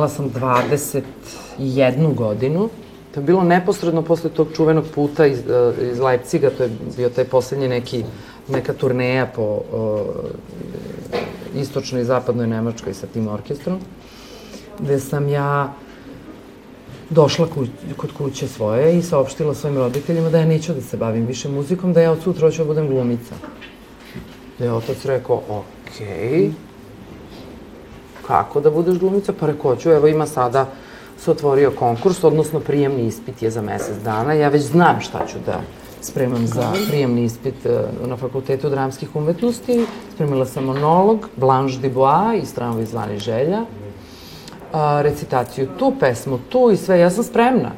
Imala 0.08 0.32
sam 0.32 0.32
21 1.58 2.16
godinu. 2.16 2.70
To 3.14 3.20
je 3.20 3.24
bilo 3.24 3.44
neposredno 3.44 4.02
posle 4.02 4.30
tog 4.30 4.48
čuvenog 4.56 4.86
puta 4.96 5.26
iz, 5.26 5.40
eh, 5.40 5.92
iz 5.92 6.00
Leipciga, 6.00 6.50
to 6.50 6.64
je 6.64 6.70
bio 6.98 7.10
taj 7.10 7.26
poslednji 7.26 7.68
neki, 7.68 8.04
neka 8.48 8.74
turneja 8.74 9.26
po 9.26 9.62
uh, 9.72 10.00
istočnoj 11.56 12.02
i 12.02 12.06
zapadnoj 12.06 12.48
Nemačkoj 12.48 12.94
sa 12.94 13.08
tim 13.08 13.28
orkestrom, 13.28 13.80
gde 14.80 15.00
sam 15.00 15.28
ja 15.30 15.74
došla 17.10 17.48
ku, 17.48 17.66
kod 17.98 18.14
kuće 18.14 18.48
svoje 18.48 18.98
i 18.98 19.02
saopštila 19.02 19.54
svojim 19.54 19.78
roditeljima 19.78 20.30
da 20.30 20.40
ja 20.40 20.46
neću 20.46 20.74
da 20.74 20.82
se 20.82 20.98
bavim 20.98 21.26
više 21.26 21.50
muzikom, 21.50 21.94
da 21.94 22.02
ja 22.02 22.12
od 22.12 22.24
sutra 22.24 22.48
hoću 22.48 22.64
da 22.64 22.68
budem 22.68 22.88
glumica. 22.88 23.36
Da 24.60 24.66
je 24.66 24.74
otac 24.74 25.06
rekao, 25.06 25.42
okej, 25.50 26.52
kako 28.28 28.62
da 28.62 28.72
budeš 28.72 29.00
glumica? 29.00 29.34
Pa 29.40 29.48
rekao, 29.48 29.76
ću, 29.76 29.92
evo 29.92 30.08
ima 30.08 30.26
sada 30.26 30.66
se 31.18 31.32
otvorio 31.32 31.72
konkurs, 31.72 32.24
odnosno 32.24 32.60
prijemni 32.60 33.08
ispit 33.08 33.42
je 33.42 33.50
za 33.52 33.62
mesec 33.62 33.98
dana. 34.04 34.34
Ja 34.34 34.50
već 34.50 34.64
znam 34.64 35.02
šta 35.02 35.26
ću 35.28 35.38
da 35.46 35.62
spremam 36.02 36.48
za 36.48 36.72
prijemni 36.88 37.24
ispit 37.24 37.66
e, 37.66 37.84
na 38.08 38.18
Fakultetu 38.18 38.70
dramskih 38.70 39.16
umetnosti. 39.16 39.86
Spremila 40.14 40.46
sam 40.46 40.64
monolog, 40.64 41.28
Blanche 41.36 41.78
de 41.78 41.90
Bois 41.90 42.44
i 42.44 42.46
stranovi 42.46 42.86
zvani 42.86 43.20
želja, 43.20 43.62
a, 44.74 45.02
recitaciju 45.02 45.68
tu, 45.80 45.94
pesmu 46.00 46.40
tu 46.50 46.72
i 46.72 46.78
sve. 46.78 47.00
Ja 47.00 47.10
sam 47.10 47.24
spremna. 47.24 47.72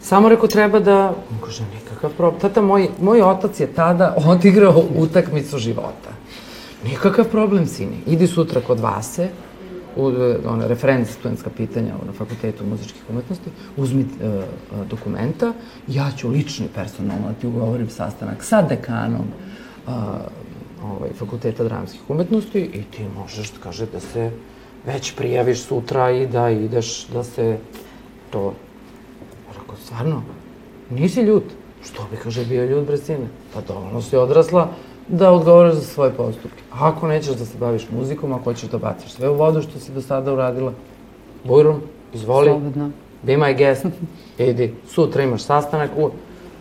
Samo 0.00 0.28
rekao 0.28 0.48
treba 0.48 0.80
da, 0.80 1.14
on 1.30 1.38
kaže, 1.44 1.64
nikakav 1.74 2.10
problem. 2.16 2.40
Tata, 2.40 2.62
moj, 2.62 2.88
moj 3.00 3.22
otac 3.22 3.60
je 3.60 3.66
tada 3.66 4.16
odigrao 4.26 4.84
utakmicu 4.96 5.58
života. 5.58 6.12
Nikakav 6.84 7.24
problem, 7.24 7.66
sini. 7.66 7.96
Idi 8.06 8.26
sutra 8.26 8.60
kod 8.60 8.80
Vase, 8.80 9.28
u, 9.96 10.12
ona, 10.46 10.66
referent 10.66 11.08
studentska 11.08 11.50
pitanja 11.50 11.94
na 12.06 12.12
Fakultetu 12.12 12.64
muzičkih 12.66 13.02
umetnosti, 13.10 13.50
uzmi 13.76 14.02
e, 14.02 14.26
e, 14.26 14.42
dokumenta, 14.90 15.52
ja 15.88 16.10
ću 16.16 16.28
lično 16.28 16.66
i 16.66 16.74
personalno 16.74 17.28
da 17.28 17.34
ti 17.34 17.46
ugovorim 17.46 17.90
sastanak 17.90 18.44
sa 18.44 18.62
dekanom 18.62 19.26
a, 19.86 20.18
ovaj, 20.82 21.10
Fakulteta 21.18 21.64
dramskih 21.64 22.10
umetnosti 22.10 22.60
i 22.60 22.82
ti 22.82 23.04
možeš, 23.16 23.52
kaže, 23.62 23.86
da 23.86 24.00
se 24.00 24.30
već 24.86 25.14
prijaviš 25.16 25.62
sutra 25.62 26.10
i 26.10 26.26
da 26.26 26.50
ideš 26.50 27.06
da 27.06 27.24
se 27.24 27.58
to... 28.30 28.54
Rekao, 29.48 29.76
stvarno, 29.84 30.22
nisi 30.90 31.20
ljut? 31.20 31.44
Što 31.84 32.06
bi, 32.10 32.16
kaže, 32.16 32.44
bio 32.44 32.64
ljut, 32.64 32.86
bre, 32.86 32.98
sine? 32.98 33.28
Pa 33.54 33.60
dovoljno 33.60 34.02
si 34.02 34.16
odrasla 34.16 34.68
da 35.08 35.32
odgovaraš 35.32 35.74
za 35.74 35.80
svoje 35.82 36.12
postupke. 36.12 36.62
A 36.72 36.88
ako 36.88 37.08
nećeš 37.08 37.36
da 37.36 37.44
se 37.44 37.58
baviš 37.58 37.86
muzikom, 37.90 38.32
ako 38.32 38.44
hoćeš 38.44 38.70
da 38.70 38.78
baciš 38.78 39.12
sve 39.12 39.28
u 39.28 39.34
vodu 39.34 39.62
što 39.62 39.78
si 39.78 39.92
do 39.92 40.00
sada 40.00 40.32
uradila, 40.32 40.72
bujrum, 41.44 41.80
izvoli, 42.14 42.48
Slobodno. 42.48 42.90
be 43.22 43.32
my 43.36 43.58
guest, 43.58 43.86
idi, 44.38 44.74
sutra 44.88 45.22
imaš 45.22 45.42
sastanak 45.42 45.90
u 45.98 46.10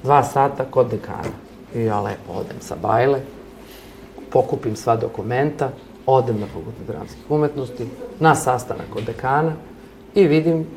dva 0.03 0.23
sata 0.23 0.65
kod 0.65 0.87
dekana. 0.91 1.33
I 1.75 1.83
ja 1.83 2.01
lepo 2.01 2.33
odem 2.33 2.57
sa 2.59 2.75
bajle, 2.81 3.19
pokupim 4.29 4.75
sva 4.75 4.95
dokumenta, 4.95 5.69
odem 6.05 6.39
na 6.39 6.45
fakultet 6.45 6.87
dramskih 6.87 7.31
umetnosti, 7.31 7.85
na 8.19 8.35
sastanak 8.35 8.85
kod 8.93 9.03
dekana 9.03 9.51
i 10.15 10.27
vidim, 10.27 10.67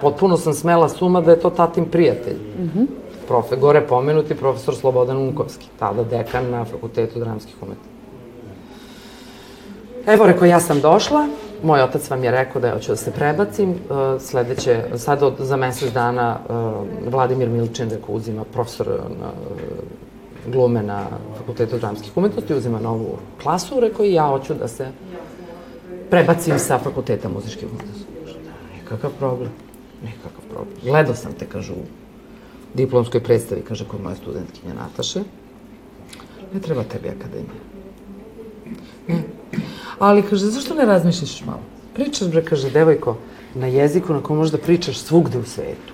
potpuno 0.00 0.36
sam 0.36 0.54
smela 0.54 0.88
suma 0.88 1.20
da 1.20 1.30
je 1.30 1.40
to 1.40 1.50
tatin 1.50 1.84
prijatelj. 1.84 2.36
Profe, 3.28 3.56
gore 3.56 3.80
pomenuti 3.86 4.34
profesor 4.34 4.74
Slobodan 4.74 5.16
Unkovski, 5.16 5.66
tada 5.78 6.04
dekan 6.04 6.50
na 6.50 6.64
fakultetu 6.64 7.18
dramskih 7.18 7.54
umetnosti. 7.62 7.92
Evo, 10.06 10.26
rekao, 10.26 10.46
ja 10.46 10.60
sam 10.60 10.80
došla, 10.80 11.26
moj 11.62 11.82
otac 11.82 12.10
vam 12.10 12.24
je 12.24 12.30
rekao 12.30 12.62
da 12.62 12.68
ja 12.68 12.74
hoću 12.74 12.92
da 12.92 12.96
se 12.96 13.10
prebacim, 13.10 13.70
uh, 13.70 14.20
sledeće, 14.20 14.84
sad 14.96 15.22
od, 15.22 15.34
za 15.38 15.56
mesec 15.56 15.92
dana 15.92 16.38
uh, 16.48 16.56
Vladimir 17.12 17.48
Milčin, 17.48 17.90
rekao, 17.90 18.14
uzima 18.14 18.44
profesor 18.44 18.88
na, 19.20 19.30
glume 20.46 20.82
na 20.82 21.06
fakultetu 21.38 21.78
dramskih 21.78 22.16
umetnosti, 22.16 22.54
uzima 22.54 22.80
novu 22.80 23.18
klasu, 23.42 23.80
rekao, 23.80 24.04
i 24.04 24.12
ja 24.12 24.26
hoću 24.26 24.54
da 24.54 24.68
se 24.68 24.88
prebacim 26.10 26.58
sa 26.58 26.78
fakulteta 26.78 27.28
muzičkih 27.28 27.68
umetnosti. 27.68 28.06
Nikakav 28.74 29.10
problem, 29.18 29.50
nikakav 30.02 30.42
problem. 30.50 30.74
Gledao 30.84 31.14
sam 31.14 31.32
te, 31.32 31.46
kažu, 31.46 31.74
diplomskoj 32.74 33.20
predstavi, 33.20 33.62
kaže, 33.68 33.84
kod 33.84 34.02
moje 34.02 34.16
studentkinje 34.16 34.74
Nataše. 34.74 35.22
Ne 36.54 36.60
treba 36.60 36.84
tebi 36.84 37.08
akademija. 37.08 37.62
Ne. 39.08 39.22
Ali, 39.98 40.22
kaže, 40.22 40.46
zašto 40.46 40.74
ne 40.74 40.84
razmišljaš 40.84 41.44
malo? 41.44 41.62
Pričaš, 41.94 42.28
bre, 42.28 42.44
kaže, 42.44 42.70
devojko, 42.70 43.16
na 43.54 43.66
jeziku 43.66 44.12
na 44.12 44.22
kom 44.22 44.36
možeš 44.36 44.52
da 44.52 44.58
pričaš 44.58 44.98
svugde 44.98 45.38
u 45.38 45.44
svetu. 45.44 45.92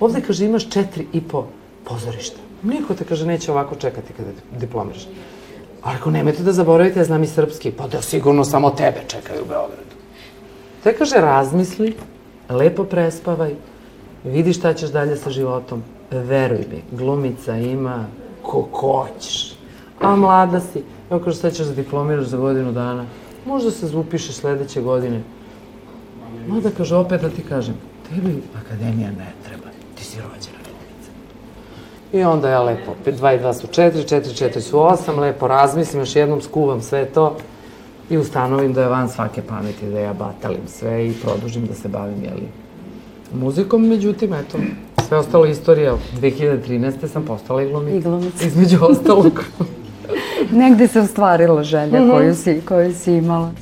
Ovde, 0.00 0.20
kaže, 0.26 0.44
imaš 0.44 0.70
četiri 0.70 1.06
i 1.12 1.20
po 1.20 1.46
pozorišta. 1.84 2.40
Niko 2.62 2.94
te, 2.94 3.04
kaže, 3.04 3.26
neće 3.26 3.52
ovako 3.52 3.74
čekati 3.74 4.12
kada 4.12 4.30
diplomiraš. 4.58 5.06
Ali 5.82 5.96
ako 5.96 6.10
nemojte 6.10 6.42
da 6.42 6.52
zaboravite, 6.52 7.00
ja 7.00 7.04
znam 7.04 7.22
i 7.22 7.26
srpski, 7.26 7.70
pa 7.72 7.88
da 7.88 8.02
sigurno 8.02 8.44
samo 8.44 8.70
tebe 8.70 9.00
čekaju 9.08 9.42
u 9.42 9.48
Beogradu. 9.48 9.96
Te 10.82 10.92
kaže, 10.96 11.16
razmisli, 11.16 11.94
lepo 12.48 12.84
prespavaj, 12.84 13.54
vidi 14.24 14.52
šta 14.52 14.74
ćeš 14.74 14.90
dalje 14.90 15.16
sa 15.16 15.30
životom. 15.30 15.82
Veruj 16.10 16.64
mi, 16.70 16.98
glumica 16.98 17.56
ima 17.56 18.06
ko 18.42 18.68
hoćeš. 18.72 19.54
A 20.00 20.16
mlada 20.16 20.60
si, 20.60 20.82
evo 21.10 21.20
kaže, 21.24 21.36
sad 21.36 21.52
ćeš 21.52 21.66
da 21.66 21.74
diplomiraš 21.74 22.26
za 22.26 22.36
godinu 22.36 22.72
dana. 22.72 23.04
Možda 23.46 23.70
se 23.70 23.96
upišeš 23.96 24.34
sledeće 24.34 24.80
godine. 24.80 25.22
Mada 26.48 26.70
kaže, 26.76 26.96
opet 26.96 27.20
da 27.20 27.28
ti 27.28 27.42
kažem, 27.48 27.74
tebi 28.08 28.42
akademija 28.66 29.10
ne 29.10 29.32
treba, 29.46 29.66
ti 29.94 30.04
si 30.04 30.16
rođena. 30.16 30.60
I 32.12 32.22
onda 32.22 32.48
ja 32.48 32.62
lepo, 32.62 32.94
2 33.06 33.38
i 33.38 33.42
2 33.42 33.52
su 33.52 33.66
4, 33.66 33.90
4, 34.08 34.54
4 34.54 34.60
su 34.60 34.76
8, 34.76 35.18
lepo 35.18 35.48
razmislim, 35.48 36.02
još 36.02 36.16
jednom 36.16 36.40
skuvam 36.40 36.80
sve 36.80 37.06
to 37.06 37.36
i 38.10 38.18
ustanovim 38.18 38.72
da 38.72 38.82
je 38.82 38.88
van 38.88 39.08
svake 39.08 39.42
pameti, 39.42 39.90
da 39.90 39.98
ja 39.98 40.12
batalim 40.12 40.66
sve 40.66 41.06
i 41.06 41.12
produžim 41.12 41.66
da 41.66 41.74
se 41.74 41.88
bavim, 41.88 42.24
jeli, 42.24 42.48
muzikom. 43.34 43.88
Međutim, 43.88 44.34
eto, 44.34 44.58
sve 45.10 45.18
ostalo 45.18 45.46
istorija. 45.46 45.94
2013. 46.20 47.08
sam 47.08 47.24
postala 47.24 47.62
i 47.62 47.68
glumica. 47.68 47.96
I 47.96 48.00
glumica. 48.00 48.46
Između 48.46 48.78
ostalog. 48.80 49.44
Negde 50.62 50.88
se 50.88 51.00
ostvarila 51.00 51.62
želja 51.62 52.10
koju, 52.10 52.34
si, 52.34 52.60
koju 52.68 52.94
si 52.94 53.12
imala. 53.12 53.52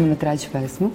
Prelazimo 0.00 0.08
na 0.08 0.14
treću 0.16 0.48
pesmu. 0.52 0.90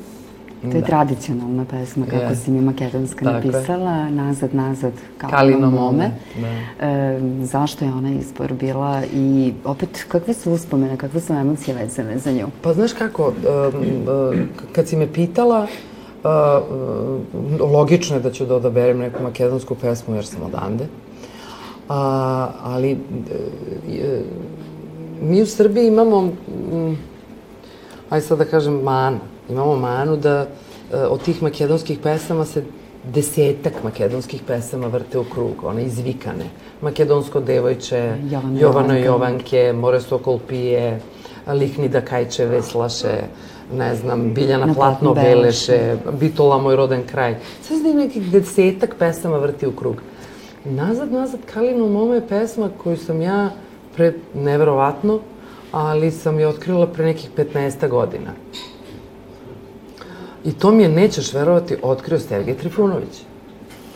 To 0.64 0.70
je 0.70 0.84
tradicionalna 0.84 1.66
pesma, 1.66 2.06
kako 2.06 2.24
Je. 2.24 2.36
si 2.36 2.52
mi 2.52 2.62
makedonska 2.62 3.26
Tako 3.26 3.38
je. 3.38 3.52
napisala, 3.52 4.10
Nazad, 4.10 4.56
nazad, 4.56 4.94
Kalino, 5.20 5.72
mome. 5.72 6.12
mome, 6.36 6.66
E, 6.82 7.20
zašto 7.44 7.86
je 7.86 7.94
ona 7.94 8.12
izbor 8.12 8.54
bila 8.54 9.02
i 9.14 9.54
opet 9.66 10.06
kakve 10.08 10.34
su 10.34 10.52
uspomene, 10.52 10.98
kakve 10.98 11.22
su 11.22 11.34
emocije 11.34 11.76
vezane 11.76 12.18
za 12.18 12.32
nju? 12.32 12.48
Pa 12.62 12.74
znaš 12.74 12.94
kako, 12.94 13.34
kad 14.72 14.88
si 14.88 14.96
me 14.96 15.08
pitala, 15.08 15.68
uh, 16.24 16.30
logično 17.72 18.16
je 18.16 18.22
da 18.22 18.32
ću 18.32 18.46
da 18.46 18.56
odaberem 18.56 18.98
neku 19.00 19.24
makedonsku 19.24 19.76
pesmu 19.76 20.16
jer 20.16 20.26
sam 20.26 20.42
odande. 20.44 20.86
A, 21.90 22.00
ali 22.64 22.94
uh, 22.94 22.98
je- 23.90 24.24
mi 25.22 25.42
u 25.42 25.46
Srbiji 25.46 25.88
imamo, 25.88 26.32
aj 28.10 28.22
sad 28.22 28.38
da 28.38 28.46
kažem, 28.46 28.82
manu. 28.84 29.20
Imamo 29.50 29.76
manu 29.76 30.18
da 30.18 30.42
uh, 30.42 31.00
od 31.10 31.22
tih 31.24 31.44
makedonskih 31.44 32.00
pesama 32.00 32.46
se 32.46 32.64
desetak 33.14 33.84
makedonskih 33.84 34.42
pesama 34.48 34.88
vrte 34.88 35.20
u 35.20 35.24
krug, 35.24 35.64
one 35.64 35.84
izvikane. 35.84 36.46
Makedonsko 36.82 37.40
devojče, 37.40 38.16
Jovana 38.32 38.60
Jovano 38.60 38.94
Jovanka. 38.94 39.06
Jovanke, 39.06 39.74
More 39.74 40.02
Sokol 40.02 40.40
pije, 40.48 41.00
Lihni 41.48 41.90
da 41.90 42.02
kajče 42.02 42.46
veslaše, 42.46 43.22
ne 43.74 43.96
znam, 43.96 44.34
Biljana 44.34 44.66
Na 44.66 44.74
platno 44.74 45.14
platno 45.14 45.24
beleše, 45.24 45.98
Bitola 46.20 46.58
moj 46.58 46.76
roden 46.76 47.04
kraj. 47.08 47.36
Sve 47.62 47.78
znam 47.78 47.98
nekih 47.98 48.32
desetak 48.32 48.96
pesama 49.00 49.38
vrti 49.38 49.68
u 49.68 49.72
krug. 49.72 49.96
Nazad, 50.66 51.12
nazad, 51.12 51.40
Kalinu 51.54 51.90
mome 51.90 52.16
je 52.16 52.28
pesma 52.28 52.70
koju 52.84 52.98
sam 52.98 53.22
ja 53.22 53.50
pre, 53.96 54.14
neverovatno, 54.34 55.20
ali 55.76 56.12
sam 56.12 56.40
je 56.40 56.48
otkrila 56.48 56.88
pre 56.88 57.06
nekih 57.06 57.30
15 57.38 57.90
godina. 57.90 58.32
I 60.46 60.52
to 60.52 60.72
mi 60.72 60.84
je, 60.84 60.90
nećeš 60.90 61.34
verovati, 61.34 61.78
otkrio 61.82 62.20
Sergej 62.20 62.58
Trifunović. 62.58 63.24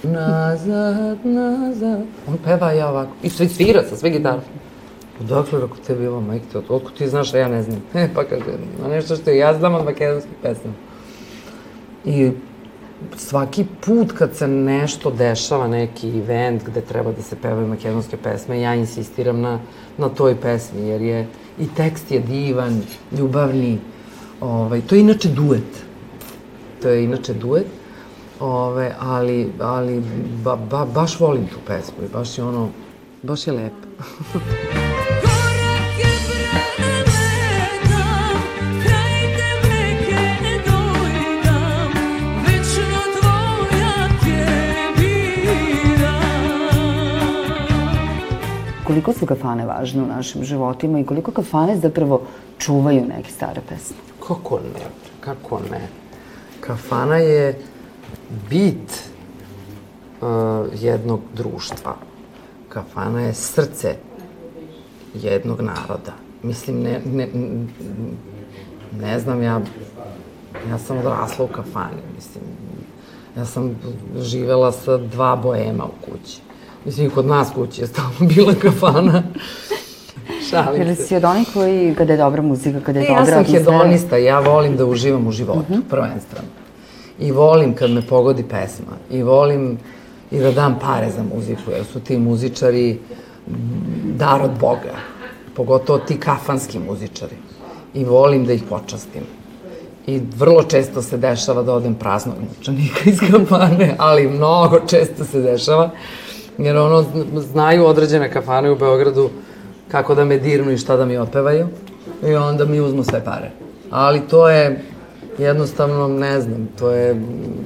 Nazad, 0.03 1.17
nazad. 1.23 2.01
On 2.27 2.37
peva, 2.45 2.71
ja 2.71 2.89
ovako. 2.89 3.11
I 3.23 3.29
sve 3.29 3.47
svira 3.47 3.83
sa 3.89 3.95
sve 3.95 4.09
gitara. 4.09 4.41
Odakle, 5.21 5.59
rako 5.59 5.77
te 5.87 5.95
bilo, 5.95 6.21
majke, 6.21 6.45
te, 6.51 6.57
otkud 6.57 6.93
ti 6.97 7.07
znaš, 7.07 7.33
a 7.33 7.37
ja 7.37 7.47
ne 7.47 7.63
znam. 7.63 7.81
E, 7.93 8.09
pa 8.15 8.23
kaže, 8.23 8.43
ma 8.81 8.87
nešto 8.87 9.15
što 9.15 9.31
ja 9.31 9.57
znam 9.57 9.75
od 9.75 9.85
makedonskih 9.85 10.33
pesama. 10.41 10.73
I 12.05 12.31
svaki 13.17 13.65
put 13.85 14.11
kad 14.11 14.35
se 14.35 14.47
nešto 14.47 15.11
dešava, 15.11 15.67
neki 15.67 16.09
event 16.09 16.63
gde 16.65 16.81
treba 16.81 17.11
da 17.11 17.21
se 17.21 17.35
pevaju 17.41 17.67
makedonske 17.67 18.17
pesme, 18.17 18.61
ja 18.61 18.75
insistiram 18.75 19.41
na, 19.41 19.59
na 19.97 20.09
toj 20.09 20.35
pesmi, 20.41 20.87
jer 20.87 21.01
je 21.01 21.27
i 21.59 21.67
tekst 21.75 22.11
je 22.11 22.19
divan, 22.19 22.81
ljubavni. 23.17 23.79
Ovaj, 24.41 24.81
to 24.81 24.95
je 24.95 25.01
inače 25.01 25.29
duet. 25.29 25.83
To 26.81 26.89
je 26.89 27.03
inače 27.03 27.33
duet. 27.33 27.65
Ove, 28.39 28.95
ali, 28.99 29.51
ali 29.59 30.03
ba, 30.43 30.55
ba, 30.55 30.85
baš 30.85 31.19
volim 31.19 31.47
tu 31.47 31.55
pesmu 31.67 32.05
i 32.05 32.13
baš 32.13 32.37
je 32.37 32.43
ono, 32.43 32.69
baš 33.23 33.47
je 33.47 33.53
lepa. 33.53 33.87
Koliko 48.89 49.13
su 49.13 49.25
kafane 49.25 49.65
važne 49.65 50.03
u 50.03 50.07
našim 50.07 50.43
životima 50.43 50.99
i 50.99 51.05
koliko 51.05 51.31
kafane 51.31 51.77
zapravo 51.77 52.21
čuvaju 52.57 53.05
neke 53.05 53.31
stare 53.31 53.61
pesme? 53.69 53.97
Kako 54.27 54.59
ne, 54.59 54.85
kako 55.19 55.59
ne. 55.71 55.87
Kafana 56.59 57.17
je 57.17 57.59
bit 58.49 59.03
uh, 60.21 60.27
jednog 60.73 61.19
društva. 61.35 61.95
Kafana 62.69 63.21
je 63.21 63.33
srce 63.33 63.95
jednog 65.13 65.61
naroda. 65.61 66.13
Mislim, 66.43 66.81
ne, 66.81 67.01
ne, 67.05 67.27
ne 69.01 69.19
znam, 69.19 69.43
ja, 69.43 69.61
ja 70.69 70.77
sam 70.77 70.97
odrasla 70.97 71.45
u 71.45 71.47
kafani, 71.47 72.01
mislim. 72.15 72.43
Ja 73.37 73.45
sam 73.45 73.75
živela 74.17 74.71
sa 74.71 74.97
dva 74.97 75.35
boema 75.35 75.85
u 75.85 76.05
kući. 76.05 76.48
Mislim, 76.85 77.09
kod 77.09 77.25
nas 77.25 77.47
kući 77.55 77.81
je 77.81 77.87
stalno 77.87 78.11
bila 78.21 78.53
kafana. 78.55 79.23
Šalim 80.49 80.95
se. 80.95 81.03
si 81.03 81.15
od 81.15 81.23
onih 81.23 81.47
koji, 81.53 81.95
kada 81.95 82.13
je 82.13 82.17
dobra 82.17 82.41
muzika, 82.41 82.79
kada 82.79 82.99
je 82.99 83.05
E, 83.05 83.07
dobra 83.09 83.19
ja 83.21 83.25
sam 83.25 83.43
atmosfera- 83.45 83.57
hedonista, 83.57 84.17
ja 84.17 84.39
volim 84.39 84.77
da 84.77 84.85
uživam 84.85 85.27
u 85.27 85.31
životu, 85.31 85.63
prvenstveno. 85.89 86.47
I 87.19 87.31
volim 87.31 87.75
kad 87.75 87.91
me 87.91 88.01
pogodi 88.01 88.43
pesma. 88.43 88.93
I 89.11 89.23
volim 89.23 89.77
i 90.31 90.39
da 90.39 90.51
dam 90.51 90.79
pare 90.81 91.11
za 91.11 91.23
muziku, 91.35 91.71
jer 91.71 91.85
su 91.85 91.99
ti 91.99 92.17
muzičari 92.17 92.99
dar 94.15 94.41
od 94.41 94.51
Boga. 94.59 94.95
Pogotovo 95.55 95.99
ti 95.99 96.19
kafanski 96.19 96.79
muzičari. 96.79 97.35
I 97.93 98.03
volim 98.03 98.45
da 98.45 98.53
ih 98.53 98.63
počastim. 98.69 99.23
I 100.07 100.21
vrlo 100.37 100.63
često 100.63 101.01
se 101.01 101.17
dešava 101.17 101.63
da 101.63 101.73
odem 101.73 101.95
praznog 101.95 102.35
novčanika 102.47 102.99
iz 103.05 103.19
kafane, 103.31 103.95
ali 103.97 104.27
mnogo 104.27 104.79
često 104.79 105.25
se 105.25 105.41
dešava, 105.41 105.89
jer 106.59 106.77
ono, 106.77 107.05
znaju 107.51 107.85
određene 107.85 108.31
kafane 108.31 108.71
u 108.71 108.75
Beogradu 108.75 109.29
kako 109.91 110.15
da 110.15 110.25
me 110.25 110.37
dirnu 110.37 110.71
i 110.71 110.77
šta 110.77 110.97
da 110.97 111.05
mi 111.05 111.17
otpevaju 111.17 111.67
i 112.27 112.35
onda 112.35 112.65
mi 112.65 112.79
uzmu 112.79 113.03
sve 113.03 113.23
pare. 113.23 113.51
Ali 113.91 114.21
to 114.27 114.49
je 114.49 114.81
jednostavno, 115.37 116.07
ne 116.07 116.41
znam, 116.41 116.69
to 116.79 116.91
je, 116.91 117.21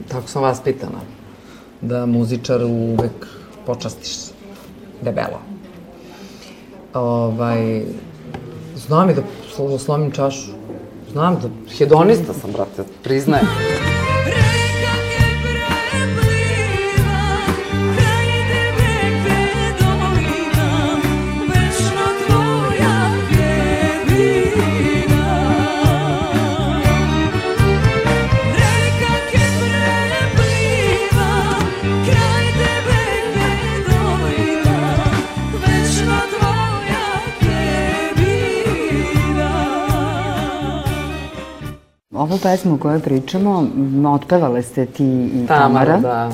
tako 0.07 0.27
sam 0.27 0.43
vaspitana, 0.43 0.99
da 1.81 2.05
muzičar 2.05 2.63
uvek 2.63 3.27
počastiš 3.65 4.15
debelo. 5.01 5.39
Ovaj, 6.93 7.83
znam 8.75 9.09
i 9.09 9.13
da 9.13 9.21
slo- 9.57 9.77
slomim 9.79 10.11
čašu. 10.11 10.51
Znam 11.11 11.35
da, 11.35 11.73
hedonista 11.77 12.33
sam, 12.33 12.51
brate, 12.51 12.83
priznajem. 13.03 13.45
Ovu 42.33 42.41
pesmu 42.41 42.73
o 42.73 42.77
kojoj 42.77 42.99
pričamo, 42.99 43.67
otpevale 44.15 44.61
ste 44.61 44.85
ti 44.85 45.05
i 45.05 45.47
Tamara, 45.47 45.85
Tamara. 45.85 45.99
da. 45.99 46.31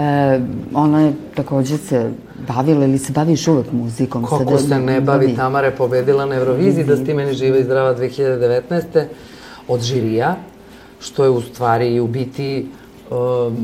E, 0.00 0.40
ona 0.74 1.00
je 1.00 1.12
takođe 1.34 1.78
se 1.78 2.10
bavila 2.48 2.84
ili 2.84 2.98
se 2.98 3.12
baviš 3.12 3.48
uvek 3.48 3.72
muzikom? 3.72 4.22
Kako 4.22 4.38
Sada 4.38 4.58
se 4.58 4.78
ne 4.78 5.00
bavi, 5.00 5.34
Tamara 5.36 5.66
je 5.66 5.76
pobedila 5.76 6.26
na 6.26 6.34
Euroviziji, 6.34 6.84
da 6.84 6.96
si 6.96 7.04
ti 7.04 7.14
meni 7.14 7.34
živa 7.34 7.58
i 7.58 7.64
zdrava 7.64 7.94
2019. 7.94 9.04
od 9.68 9.80
žirija, 9.80 10.36
što 11.00 11.24
je 11.24 11.30
u 11.30 11.40
stvari 11.40 12.00
u 12.00 12.06
biti 12.06 12.68
um, 13.10 13.56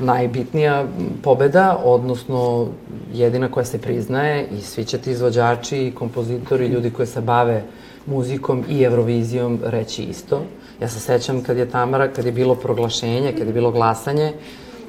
najbitnija 0.00 0.86
pobeda, 1.22 1.80
odnosno 1.84 2.68
jedina 3.12 3.50
koja 3.50 3.64
se 3.64 3.78
priznaje 3.78 4.46
i 4.58 4.60
svi 4.60 4.84
će 4.84 4.98
ti 4.98 5.10
izvođači 5.10 5.86
i 5.86 5.92
kompozitori, 5.92 6.66
ljudi 6.66 6.90
koji 6.90 7.06
se 7.06 7.20
bave 7.20 7.62
muzikom 8.06 8.64
i 8.68 8.82
Eurovizijom 8.82 9.58
reći 9.64 10.02
isto. 10.02 10.42
Ja 10.80 10.88
se 10.88 11.00
sećam 11.00 11.42
kad 11.42 11.56
je 11.56 11.70
Tamara, 11.70 12.08
kad 12.08 12.26
je 12.26 12.32
bilo 12.32 12.54
proglašenje, 12.54 13.34
kad 13.38 13.46
je 13.46 13.52
bilo 13.52 13.70
glasanje, 13.70 14.32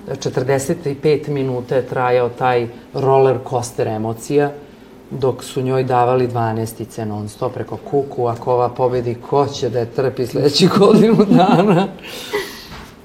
45 0.07 1.29
minuta 1.29 1.75
je 1.75 1.87
trajao 1.87 2.29
taj 2.29 2.67
roller 2.93 3.37
coaster 3.49 3.87
emocija, 3.87 4.51
dok 5.11 5.43
su 5.43 5.61
njoj 5.61 5.83
davali 5.83 6.27
12 6.27 7.05
non 7.05 7.29
stop 7.29 7.53
preko 7.53 7.77
kuku, 7.77 8.27
ako 8.27 8.53
ova 8.53 8.69
pobedi, 8.69 9.15
ko 9.29 9.47
će 9.47 9.69
da 9.69 9.79
je 9.79 9.85
trpi 9.85 10.25
sledećih 10.25 10.69
godinu 10.79 11.25
dana. 11.25 11.87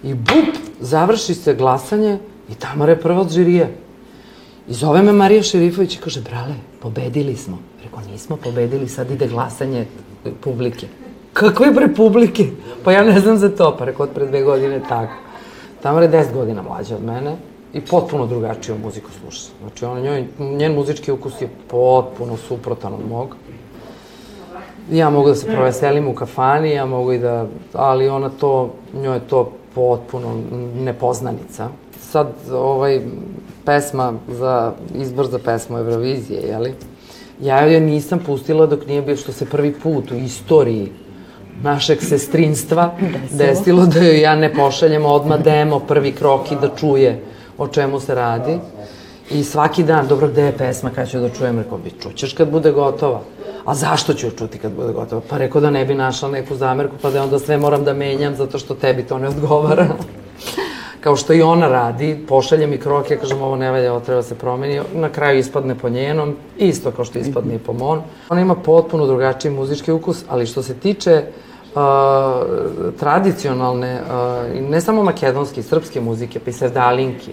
I 0.03 0.15
bup, 0.15 0.57
završi 0.81 1.35
se 1.35 1.55
glasanje 1.55 2.19
i 2.49 2.55
Tamara 2.55 2.93
je 2.93 3.01
prva 3.01 3.21
od 3.21 3.31
žirije. 3.31 3.77
I 4.69 4.75
zove 4.75 5.03
me 5.03 5.13
Marija 5.13 5.43
Šerifović 5.43 5.95
i 5.95 5.99
kaže, 5.99 6.21
brale, 6.21 6.55
pobedili 6.81 7.37
smo. 7.37 7.59
Rekao, 7.85 8.01
nismo 8.13 8.37
pobedili, 8.37 8.89
sad 8.89 9.11
ide 9.11 9.27
glasanje 9.27 9.87
publike. 10.41 10.87
Kakve 11.33 11.71
bre 11.71 11.95
publike? 11.95 12.47
Pa 12.85 12.93
ja 12.93 13.05
ne 13.05 13.21
znam 13.21 13.37
za 13.37 13.49
to, 13.49 13.77
pa 13.79 13.85
rekao, 13.85 14.05
od 14.05 14.11
pre 14.15 14.27
dve 14.27 14.43
godine 14.43 14.81
tako. 14.89 15.13
Tamara 15.83 16.05
je 16.05 16.13
10 16.13 16.33
godina 16.35 16.63
mlađa 16.63 16.97
od 16.97 17.05
mene 17.05 17.37
i 17.73 17.81
potpuno 17.81 18.27
drugačiju 18.27 18.79
muziku 18.79 19.11
sluša. 19.21 19.41
Znači, 19.61 19.85
ona, 19.85 20.01
njoj, 20.01 20.27
njen 20.39 20.75
muzički 20.75 21.13
ukus 21.13 21.43
je 21.43 21.49
potpuno 21.69 22.37
suprotan 22.37 22.95
od 22.95 23.09
mog. 23.09 23.37
Ja 24.91 25.11
mogu 25.11 25.29
da 25.29 25.35
se 25.35 25.47
proveselim 25.47 26.09
u 26.09 26.15
kafani, 26.15 26.71
ja 26.71 26.87
mogu 26.87 27.13
i 27.13 27.19
da, 27.19 27.47
ali 27.73 28.09
ona 28.09 28.29
to, 28.29 28.71
njoj 28.95 29.17
je 29.17 29.29
to 29.29 29.53
potpuno 29.75 30.43
nepoznanica. 30.75 31.69
Sad, 32.01 32.33
ovaj, 32.53 33.01
pesma 33.65 34.13
za, 34.29 34.73
izbor 34.95 35.27
za 35.27 35.39
pesmu 35.39 35.79
Eurovizije, 35.79 36.41
jeli? 36.43 36.75
Ja 37.43 37.67
joj 37.67 37.81
nisam 37.81 38.19
pustila 38.27 38.67
dok 38.67 38.87
nije 38.87 39.03
bio 39.03 39.17
što 39.17 39.33
se 39.33 39.47
prvi 39.47 39.73
put 39.73 40.11
u 40.11 40.15
istoriji 40.15 40.93
našeg 41.63 42.03
sestrinstva 42.03 42.91
desilo 43.31 43.87
da 43.87 44.01
joj 44.01 44.21
ja 44.21 44.37
ne 44.37 44.55
pošaljem 44.55 45.05
odmah 45.05 45.43
demo, 45.43 45.79
prvi 45.81 46.13
krok 46.13 46.53
i 46.53 46.57
da 46.61 46.69
čuje 46.77 47.21
o 47.59 47.69
čemu 47.69 48.01
se 48.01 48.15
radi. 48.15 48.59
I 49.31 49.45
svaki 49.45 49.83
dan, 49.85 50.09
dobro, 50.09 50.29
gde 50.29 50.43
je 50.43 50.57
pesma, 50.57 50.91
kada 50.91 51.07
ću 51.07 51.21
da 51.21 51.29
čujem? 51.29 51.59
Rekao 51.59 51.79
bi, 51.79 51.93
čućeš 52.03 52.33
kad 52.33 52.51
bude 52.51 52.73
gotova. 52.73 53.21
A 53.65 53.75
zašto 53.75 54.15
ću 54.15 54.31
čuti 54.39 54.59
kad 54.59 54.73
bude 54.73 54.93
gotova? 54.93 55.23
Pa 55.29 55.39
rekao 55.39 55.61
da 55.61 55.71
ne 55.71 55.85
bi 55.85 55.95
našla 55.95 56.29
neku 56.29 56.55
zamerku, 56.55 56.97
pa 57.03 57.11
da 57.11 57.23
onda 57.23 57.39
sve 57.39 57.57
moram 57.57 57.85
da 57.85 57.95
menjam 57.95 58.35
zato 58.37 58.59
što 58.59 58.75
tebi 58.75 59.03
to 59.03 59.19
ne 59.19 59.29
odgovara. 59.29 59.87
Kao 61.01 61.17
što 61.17 61.33
i 61.33 61.43
ona 61.43 61.69
radi, 61.69 62.25
pošalje 62.29 62.67
mi 62.67 62.79
kroke, 62.79 63.17
kažem 63.17 63.43
ovo 63.43 63.57
ne 63.57 63.71
valja, 63.71 63.93
ovo 63.93 64.01
treba 64.01 64.23
se 64.23 64.35
promeni, 64.35 64.81
na 64.95 65.09
kraju 65.09 65.39
ispadne 65.39 65.75
po 65.75 65.89
njenom, 65.89 66.37
isto 66.59 66.91
kao 66.91 67.05
što 67.05 67.19
ispadne 67.19 67.55
i 67.55 67.59
po 67.59 67.73
mon. 67.73 68.03
Ona 68.29 68.41
ima 68.41 68.55
potpuno 68.55 69.07
drugačiji 69.07 69.53
muzički 69.53 69.93
ukus, 69.93 70.25
ali 70.29 70.47
što 70.47 70.63
se 70.63 70.75
tiče 70.75 71.23
uh, 71.75 71.81
tradicionalne, 72.99 74.01
uh, 74.03 74.71
ne 74.71 74.81
samo 74.81 75.03
makedonske, 75.03 75.63
srpske 75.63 76.01
muzike, 76.01 76.41
pa 76.41 76.51
i 76.51 76.53
sevdalinki, 76.53 77.33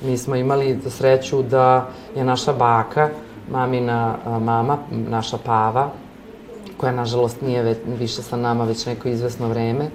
mi 0.00 0.18
smo 0.18 0.36
imali 0.36 0.78
sreću 0.88 1.42
da 1.42 1.88
je 2.16 2.24
naša 2.24 2.52
baka, 2.52 3.08
mamina 3.50 4.16
uh, 4.26 4.42
mama, 4.42 4.78
naša 4.90 5.38
Pava, 5.38 5.90
koja 6.76 6.92
nažalost 6.92 7.42
nije 7.42 7.62
već, 7.62 7.78
više 7.98 8.22
sa 8.22 8.36
nama 8.36 8.64
već 8.64 8.86
neko 8.86 9.08
izvesno 9.08 9.48
vreme, 9.48 9.90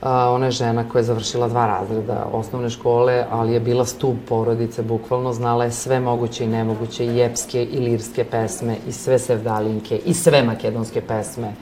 A, 0.00 0.30
ona 0.30 0.46
je 0.46 0.50
žena 0.50 0.84
koja 0.88 1.00
je 1.00 1.04
završila 1.04 1.48
dva 1.48 1.66
razreda 1.66 2.26
osnovne 2.32 2.70
škole, 2.70 3.24
ali 3.30 3.52
je 3.52 3.60
bila 3.60 3.84
stup 3.84 4.16
porodice, 4.28 4.82
bukvalno 4.82 5.32
znala 5.32 5.64
je 5.64 5.70
sve 5.70 6.00
moguće 6.00 6.44
i 6.44 6.48
nemoguće, 6.48 7.06
i 7.06 7.20
epske 7.20 7.64
i 7.64 7.78
lirske 7.78 8.24
pesme, 8.24 8.76
i 8.88 8.92
sve 8.92 9.18
sevdalinke, 9.18 10.00
i 10.04 10.14
sve 10.14 10.42
makedonske 10.42 11.00
pesme, 11.00 11.52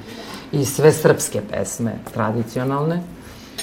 i 0.52 0.64
sve 0.64 0.92
srpske 0.92 1.40
pesme, 1.50 1.92
tradicionalne. 2.14 3.00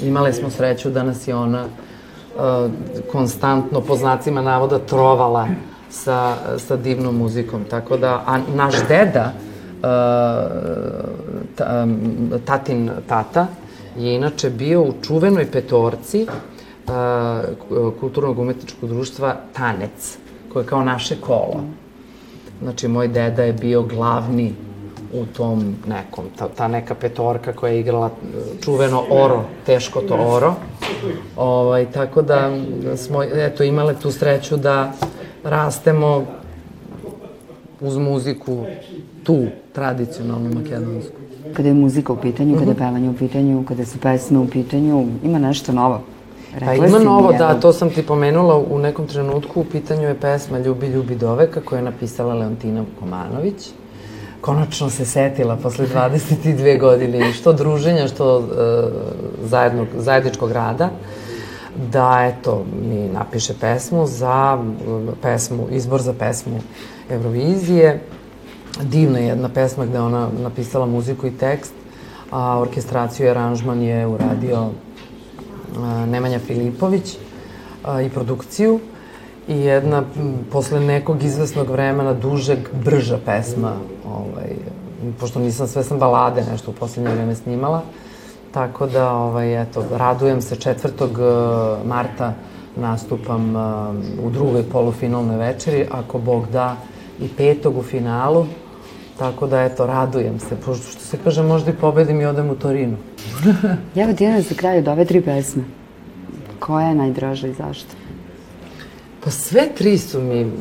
Imale 0.02 0.34
smo 0.34 0.50
sreću 0.50 0.90
da 0.90 1.04
nas 1.04 1.28
je 1.28 1.36
ona 1.36 1.66
uh, 1.66 2.72
konstantno, 3.12 3.82
po 3.82 3.96
znacima 3.96 4.42
navoda, 4.42 4.80
trovala 4.80 5.48
sa, 5.90 6.36
sa 6.58 6.76
divnom 6.76 7.18
muzikom. 7.18 7.64
Tako 7.70 7.98
da, 7.98 8.24
a 8.28 8.40
naš 8.56 8.76
deda, 8.88 9.34
ta, 11.56 11.84
um, 11.84 12.32
tatin 12.46 12.92
tata, 13.08 13.48
je 13.98 14.16
inače 14.16 14.50
bio 14.50 14.82
u 14.82 14.94
čuvenoj 15.02 15.52
petorci 15.52 16.28
kulturnog 18.00 18.40
umetničkog 18.40 18.90
društva 18.90 19.36
Tanec, 19.54 20.18
koje 20.54 20.64
je 20.64 20.68
kao 20.68 20.84
naše 20.84 21.16
kolo. 21.22 21.64
Znači, 22.62 22.88
moj 22.88 23.08
deda 23.08 23.44
je 23.44 23.54
bio 23.54 23.82
glavni 23.82 24.54
u 25.14 25.26
tom 25.26 25.76
nekom, 25.88 26.26
ta, 26.38 26.48
ta 26.48 26.68
neka 26.68 26.96
petorka 26.96 27.54
koja 27.54 27.74
je 27.74 27.80
igrala 27.80 28.10
čuveno 28.62 29.04
oro, 29.10 29.44
teško 29.66 30.02
to 30.02 30.16
oro. 30.16 30.54
Ovaj, 31.36 31.92
tako 31.92 32.22
da 32.22 32.52
smo, 32.98 33.24
eto, 33.24 33.64
imale 33.64 33.96
tu 34.00 34.12
sreću 34.12 34.58
da 34.58 34.92
rastemo 35.44 36.26
uz 37.82 37.98
muziku 37.98 38.66
tu, 39.24 39.46
tradicionalnu 39.74 40.50
makedonsku. 40.54 41.23
Kada 41.54 41.68
je 41.68 41.74
muzika 41.74 42.14
u 42.14 42.18
pitanju, 42.18 42.58
kada 42.60 42.72
je 42.72 42.78
pevanje 42.78 43.10
u 43.10 43.14
pitanju, 43.14 43.64
kada 43.68 43.86
su 43.86 44.00
pesme 44.00 44.40
u 44.40 44.48
pitanju, 44.48 45.08
ima 45.24 45.40
nešto 45.40 45.72
novo. 45.72 46.02
Pa 46.60 46.74
ima 46.74 47.00
novo, 47.00 47.34
da, 47.34 47.60
to 47.60 47.74
sam 47.74 47.90
ti 47.90 48.06
pomenula 48.06 48.58
u 48.58 48.80
nekom 48.80 49.08
trenutku. 49.08 49.62
U 49.62 49.66
pitanju 49.66 50.08
je 50.08 50.20
pesma 50.20 50.60
Ljubi, 50.60 50.88
ljubi 50.88 51.16
doveka 51.16 51.62
koju 51.62 51.80
je 51.80 51.84
napisala 51.84 52.34
Leontina 52.34 52.86
Komanović. 53.00 53.70
Konačno 54.42 54.90
se 54.90 55.06
setila 55.06 55.56
posle 55.56 55.86
22 55.88 56.80
godine 56.80 57.30
i 57.30 57.34
što 57.34 57.54
druženja, 57.54 58.08
što 58.08 58.38
uh, 58.38 58.46
zajednog, 59.50 59.88
zajedničkog 59.98 60.52
rada 60.52 60.90
da, 61.92 62.32
eto, 62.34 62.66
mi 62.90 63.10
napiše 63.14 63.54
pesmu 63.62 64.08
za 64.08 64.64
pesmu, 65.22 65.68
izbor 65.72 66.02
za 66.02 66.14
pesmu 66.14 66.60
Eurovizije. 67.10 68.00
Divna 68.82 69.20
je 69.20 69.28
jedna 69.28 69.50
pesma 69.50 69.86
gde 69.86 70.00
ona 70.00 70.30
napisala 70.44 70.86
muziku 70.86 71.28
i 71.28 71.38
tekst, 71.38 71.74
a 72.32 72.60
orkestraciju 72.60 73.26
i 73.26 73.30
aranžman 73.30 73.82
je 73.82 74.08
uradio 74.08 74.70
a, 75.78 76.06
Nemanja 76.06 76.40
Filipović 76.40 77.18
a, 77.84 78.02
i 78.02 78.10
produkciju. 78.10 78.80
I 79.48 79.60
jedna 79.60 80.04
posle 80.52 80.80
nekog 80.80 81.24
izvesnog 81.24 81.70
vremena 81.70 82.14
dužeg, 82.14 82.60
brža 82.84 83.20
pesma, 83.26 83.74
ovaj, 84.06 84.56
pošto 85.20 85.40
nisam 85.40 85.68
sve 85.68 85.84
sam 85.84 86.00
balade 86.00 86.44
nešto 86.52 86.72
u 86.72 86.74
poslednje 86.74 87.12
vreme 87.12 87.36
snimala, 87.36 87.82
tako 88.52 88.88
da, 88.88 89.12
ovaj, 89.12 89.62
eto, 89.62 89.86
radujem 89.92 90.42
se 90.42 90.56
4. 90.56 91.80
e, 91.82 91.88
marta 91.88 92.34
nastupam 92.76 93.56
a, 93.56 93.94
u 94.24 94.30
drugoj 94.30 94.64
polufinalnoj 94.64 95.38
večeri, 95.38 95.88
ako 95.92 96.20
Bog 96.20 96.48
da 96.52 96.76
i 97.20 97.28
petog 97.28 97.78
u 97.78 97.84
finalu, 97.84 98.46
tako 99.20 99.48
da, 99.48 99.62
eto, 99.62 99.86
radujem 99.86 100.40
se, 100.40 100.56
pošto 100.66 100.92
što 100.92 101.00
se 101.00 101.18
kaže, 101.24 101.44
možda 101.44 101.72
i 101.72 101.76
pobedim 101.76 102.22
i 102.22 102.26
odem 102.26 102.50
u 102.50 102.56
Torinu. 102.56 102.98
Evo 103.96 104.14
ti 104.14 104.24
jedna 104.24 104.42
za 104.42 104.56
kraj 104.56 104.78
od 104.78 104.88
ove 104.88 105.06
tri 105.06 105.22
pesme. 105.22 105.64
Koja 106.60 106.88
je 106.88 106.96
najdraža 106.96 107.48
i 107.48 107.54
zašto? 107.54 107.96
Pa 109.24 109.30
sve 109.30 109.70
tri 109.78 109.98
su 109.98 110.22
mi 110.22 110.52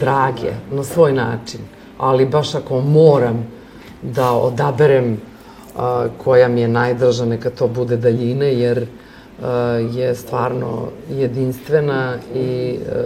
drage 0.00 0.52
na 0.72 0.84
svoj 0.84 1.12
način, 1.12 1.60
ali 1.98 2.26
baš 2.26 2.54
ako 2.54 2.80
moram 2.80 3.46
da 4.02 4.32
odaberem 4.32 5.20
a, 5.76 6.06
koja 6.24 6.48
mi 6.48 6.60
je 6.60 6.68
najdraža, 6.68 7.24
neka 7.24 7.50
to 7.50 7.68
bude 7.68 7.96
daljine, 7.96 8.54
jer 8.54 8.86
a, 9.42 9.50
je 9.92 10.14
stvarno 10.14 10.88
jedinstvena 11.10 12.16
i 12.34 12.78
a, 12.78 13.02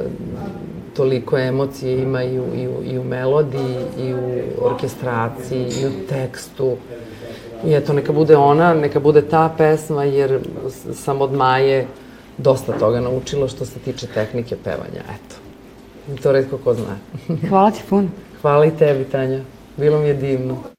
toliko 0.97 1.39
emocije 1.39 2.03
ima 2.03 2.23
i 2.23 2.39
u, 2.39 2.45
i 2.55 2.69
u, 2.69 2.83
i 2.85 2.99
u 2.99 3.05
melodiji, 3.05 3.77
i 3.99 4.15
u 4.15 4.43
orkestraciji, 4.65 5.67
i 5.83 5.87
u 5.87 5.91
tekstu. 6.09 6.77
I 7.67 7.75
eto, 7.75 7.93
neka 7.93 8.13
bude 8.13 8.37
ona, 8.37 8.75
neka 8.75 9.01
bude 9.01 9.23
ta 9.23 9.55
pesma, 9.59 10.05
jer 10.05 10.41
sam 10.95 11.21
od 11.21 11.33
Maje 11.33 11.87
dosta 12.39 12.73
toga 12.73 13.01
naučila 13.01 13.49
što 13.49 13.65
se 13.65 13.79
tiče 13.79 14.07
tehnike 14.07 14.57
pevanja, 14.65 15.03
eto. 15.15 15.37
I 16.15 16.17
to 16.17 16.33
redko 16.33 16.59
ko 16.59 16.75
zna. 16.75 16.97
Hvala 17.49 17.71
ti 17.71 17.83
puno. 17.89 18.09
Hvala 18.43 18.67
i 18.67 18.71
tebi, 18.79 19.05
Tanja. 19.05 19.41
Bilo 19.77 20.01
mi 20.01 20.09
je 20.09 20.15
divno. 20.15 20.72